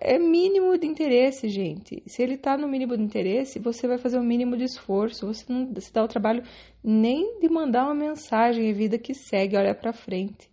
é 0.00 0.18
mínimo 0.18 0.78
de 0.78 0.86
interesse, 0.86 1.48
gente. 1.48 2.02
Se 2.06 2.22
ele 2.22 2.34
está 2.34 2.56
no 2.56 2.68
mínimo 2.68 2.96
de 2.96 3.02
interesse, 3.02 3.58
você 3.58 3.88
vai 3.88 3.98
fazer 3.98 4.18
o 4.18 4.22
mínimo 4.22 4.56
de 4.56 4.64
esforço. 4.64 5.26
Você 5.26 5.44
não 5.52 5.74
se 5.78 5.92
dá 5.92 6.04
o 6.04 6.08
trabalho 6.08 6.42
nem 6.82 7.40
de 7.40 7.48
mandar 7.48 7.84
uma 7.84 7.94
mensagem, 7.94 8.70
a 8.70 8.74
vida 8.74 8.98
que 8.98 9.14
segue, 9.14 9.56
olha 9.56 9.74
para 9.74 9.92
frente, 9.92 10.48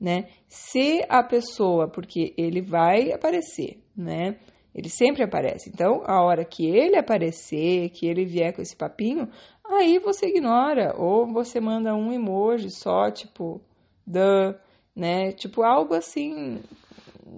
né? 0.00 0.28
Se 0.48 1.04
a 1.08 1.22
pessoa, 1.22 1.88
porque 1.88 2.34
ele 2.36 2.60
vai 2.60 3.12
aparecer, 3.12 3.78
né? 3.96 4.36
Ele 4.74 4.88
sempre 4.88 5.22
aparece. 5.22 5.70
Então, 5.72 6.02
a 6.04 6.20
hora 6.24 6.44
que 6.44 6.66
ele 6.66 6.96
aparecer, 6.96 7.90
que 7.90 8.06
ele 8.06 8.24
vier 8.24 8.52
com 8.52 8.60
esse 8.60 8.76
papinho, 8.76 9.28
aí 9.66 9.98
você 9.98 10.26
ignora 10.26 10.94
ou 10.96 11.26
você 11.26 11.60
manda 11.60 11.94
um 11.94 12.12
emoji 12.12 12.70
só, 12.70 13.10
tipo, 13.10 13.60
da, 14.06 14.58
né? 14.94 15.32
Tipo 15.32 15.62
algo 15.62 15.94
assim, 15.94 16.62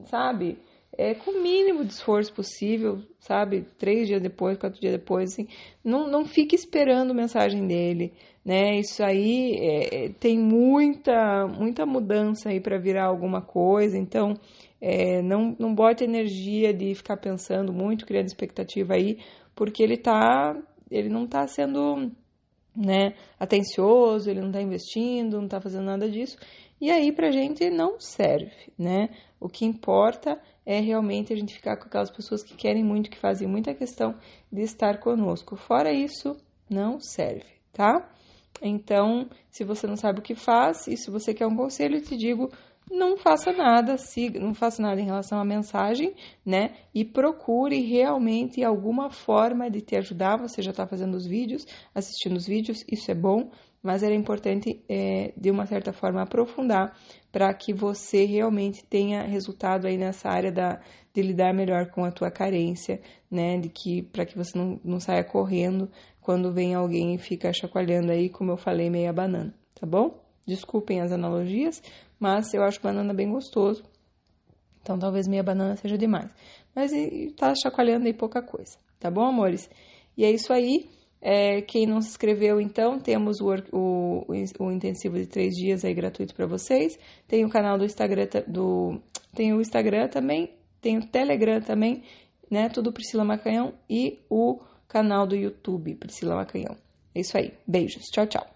sabe? 0.06 0.58
é, 0.98 1.14
com 1.14 1.30
o 1.30 1.42
mínimo 1.42 1.84
de 1.84 1.92
esforço 1.92 2.32
possível, 2.32 3.02
sabe? 3.20 3.66
Três 3.78 4.06
dias 4.08 4.22
depois, 4.22 4.56
quatro 4.56 4.80
dias 4.80 4.94
depois, 4.94 5.32
assim, 5.32 5.46
não, 5.84 6.08
não 6.08 6.24
fique 6.24 6.54
esperando 6.56 7.14
mensagem 7.14 7.66
dele, 7.66 8.12
né? 8.44 8.78
Isso 8.78 9.02
aí 9.02 9.56
é, 9.58 10.06
é 10.06 10.08
tem 10.08 10.38
muita, 10.38 11.46
muita 11.46 11.84
mudança 11.84 12.48
aí 12.48 12.60
para 12.60 12.78
virar 12.78 13.04
alguma 13.04 13.42
coisa, 13.42 13.98
então 13.98 14.34
é, 14.80 15.20
não, 15.22 15.54
não 15.58 15.74
bote 15.74 16.02
energia 16.04 16.72
de 16.72 16.94
ficar 16.94 17.18
pensando 17.18 17.72
muito, 17.72 18.06
criando 18.06 18.26
expectativa 18.26 18.94
aí, 18.94 19.18
porque 19.54 19.82
ele 19.82 19.96
tá, 19.96 20.56
ele 20.90 21.08
não 21.08 21.26
tá 21.26 21.46
sendo, 21.46 22.10
né, 22.74 23.14
atencioso, 23.38 24.30
ele 24.30 24.40
não 24.40 24.52
tá 24.52 24.60
investindo, 24.60 25.40
não 25.40 25.48
tá 25.48 25.60
fazendo 25.60 25.84
nada 25.84 26.08
disso, 26.08 26.38
e 26.80 26.90
aí 26.90 27.10
pra 27.10 27.30
gente 27.30 27.70
não 27.70 27.98
serve, 27.98 28.72
né? 28.78 29.08
O 29.40 29.48
que 29.48 29.64
importa 29.64 30.40
é 30.64 30.78
realmente 30.80 31.32
a 31.32 31.36
gente 31.36 31.54
ficar 31.54 31.76
com 31.76 31.86
aquelas 31.86 32.10
pessoas 32.10 32.42
que 32.42 32.54
querem 32.54 32.84
muito, 32.84 33.10
que 33.10 33.18
fazem 33.18 33.48
muita 33.48 33.74
questão 33.74 34.14
de 34.52 34.62
estar 34.62 34.98
conosco. 34.98 35.56
Fora 35.56 35.92
isso, 35.92 36.36
não 36.68 37.00
serve, 37.00 37.46
tá? 37.72 38.10
Então, 38.62 39.28
se 39.50 39.64
você 39.64 39.86
não 39.86 39.96
sabe 39.96 40.20
o 40.20 40.22
que 40.22 40.34
faz 40.34 40.86
e 40.86 40.96
se 40.96 41.10
você 41.10 41.34
quer 41.34 41.46
um 41.46 41.56
conselho, 41.56 41.96
eu 41.96 42.02
te 42.02 42.16
digo, 42.16 42.50
não 42.90 43.16
faça 43.16 43.52
nada, 43.52 43.98
siga, 43.98 44.38
não 44.38 44.54
faça 44.54 44.80
nada 44.80 45.00
em 45.00 45.04
relação 45.04 45.40
à 45.40 45.44
mensagem, 45.44 46.14
né? 46.44 46.74
E 46.94 47.04
procure 47.04 47.80
realmente 47.80 48.62
alguma 48.62 49.10
forma 49.10 49.70
de 49.70 49.80
te 49.80 49.96
ajudar. 49.96 50.36
Você 50.38 50.62
já 50.62 50.70
está 50.70 50.86
fazendo 50.86 51.16
os 51.16 51.26
vídeos, 51.26 51.66
assistindo 51.94 52.36
os 52.36 52.46
vídeos, 52.46 52.84
isso 52.90 53.10
é 53.10 53.14
bom, 53.14 53.50
mas 53.82 54.02
era 54.02 54.14
importante, 54.14 54.82
é, 54.88 55.32
de 55.36 55.50
uma 55.50 55.66
certa 55.66 55.92
forma, 55.92 56.22
aprofundar 56.22 56.96
para 57.30 57.52
que 57.52 57.72
você 57.72 58.24
realmente 58.24 58.84
tenha 58.84 59.22
resultado 59.22 59.86
aí 59.86 59.98
nessa 59.98 60.28
área 60.28 60.50
da, 60.50 60.80
de 61.12 61.22
lidar 61.22 61.52
melhor 61.52 61.90
com 61.90 62.04
a 62.04 62.10
tua 62.10 62.30
carência, 62.30 63.00
né? 63.30 63.58
De 63.58 63.68
que 63.68 64.02
para 64.02 64.24
que 64.24 64.36
você 64.36 64.56
não, 64.56 64.80
não 64.84 65.00
saia 65.00 65.24
correndo 65.24 65.90
quando 66.20 66.52
vem 66.52 66.74
alguém 66.74 67.14
e 67.14 67.18
fica 67.18 67.52
chacoalhando 67.52 68.10
aí, 68.10 68.28
como 68.28 68.52
eu 68.52 68.56
falei, 68.56 68.90
meia 68.90 69.12
banana, 69.12 69.54
tá 69.74 69.86
bom? 69.86 70.20
Desculpem 70.46 71.00
as 71.00 71.10
analogias, 71.10 71.82
mas 72.18 72.52
eu 72.54 72.62
acho 72.62 72.80
banana 72.80 73.12
bem 73.12 73.30
gostoso. 73.30 73.82
Então 74.82 74.98
talvez 74.98 75.26
meia 75.26 75.42
banana 75.42 75.76
seja 75.76 75.98
demais. 75.98 76.30
Mas 76.74 76.92
tá 77.36 77.54
chacoalhando 77.54 78.06
aí 78.06 78.14
pouca 78.14 78.42
coisa, 78.42 78.78
tá 78.98 79.10
bom, 79.10 79.24
amores? 79.24 79.68
E 80.16 80.24
é 80.24 80.30
isso 80.30 80.52
aí. 80.52 80.88
É, 81.20 81.62
quem 81.62 81.86
não 81.86 82.00
se 82.00 82.10
inscreveu, 82.10 82.60
então, 82.60 83.00
temos 83.00 83.40
o, 83.40 83.48
o, 83.72 84.24
o, 84.60 84.70
intensivo 84.70 85.16
de 85.16 85.26
três 85.26 85.54
dias 85.54 85.84
aí 85.84 85.92
gratuito 85.92 86.34
para 86.34 86.46
vocês. 86.46 86.96
Tem 87.26 87.44
o 87.44 87.48
canal 87.48 87.78
do 87.78 87.84
Instagram, 87.84 88.28
do, 88.46 89.00
tem 89.34 89.52
o 89.52 89.60
Instagram 89.60 90.08
também, 90.08 90.54
tem 90.80 90.98
o 90.98 91.06
Telegram 91.06 91.60
também, 91.60 92.04
né? 92.50 92.68
Tudo 92.68 92.92
Priscila 92.92 93.24
Macanhão 93.24 93.74
e 93.88 94.20
o 94.30 94.60
canal 94.86 95.26
do 95.26 95.34
YouTube 95.34 95.96
Priscila 95.96 96.36
Macanhão. 96.36 96.76
É 97.14 97.20
isso 97.20 97.36
aí. 97.36 97.54
Beijos. 97.66 98.04
Tchau, 98.12 98.26
tchau. 98.26 98.55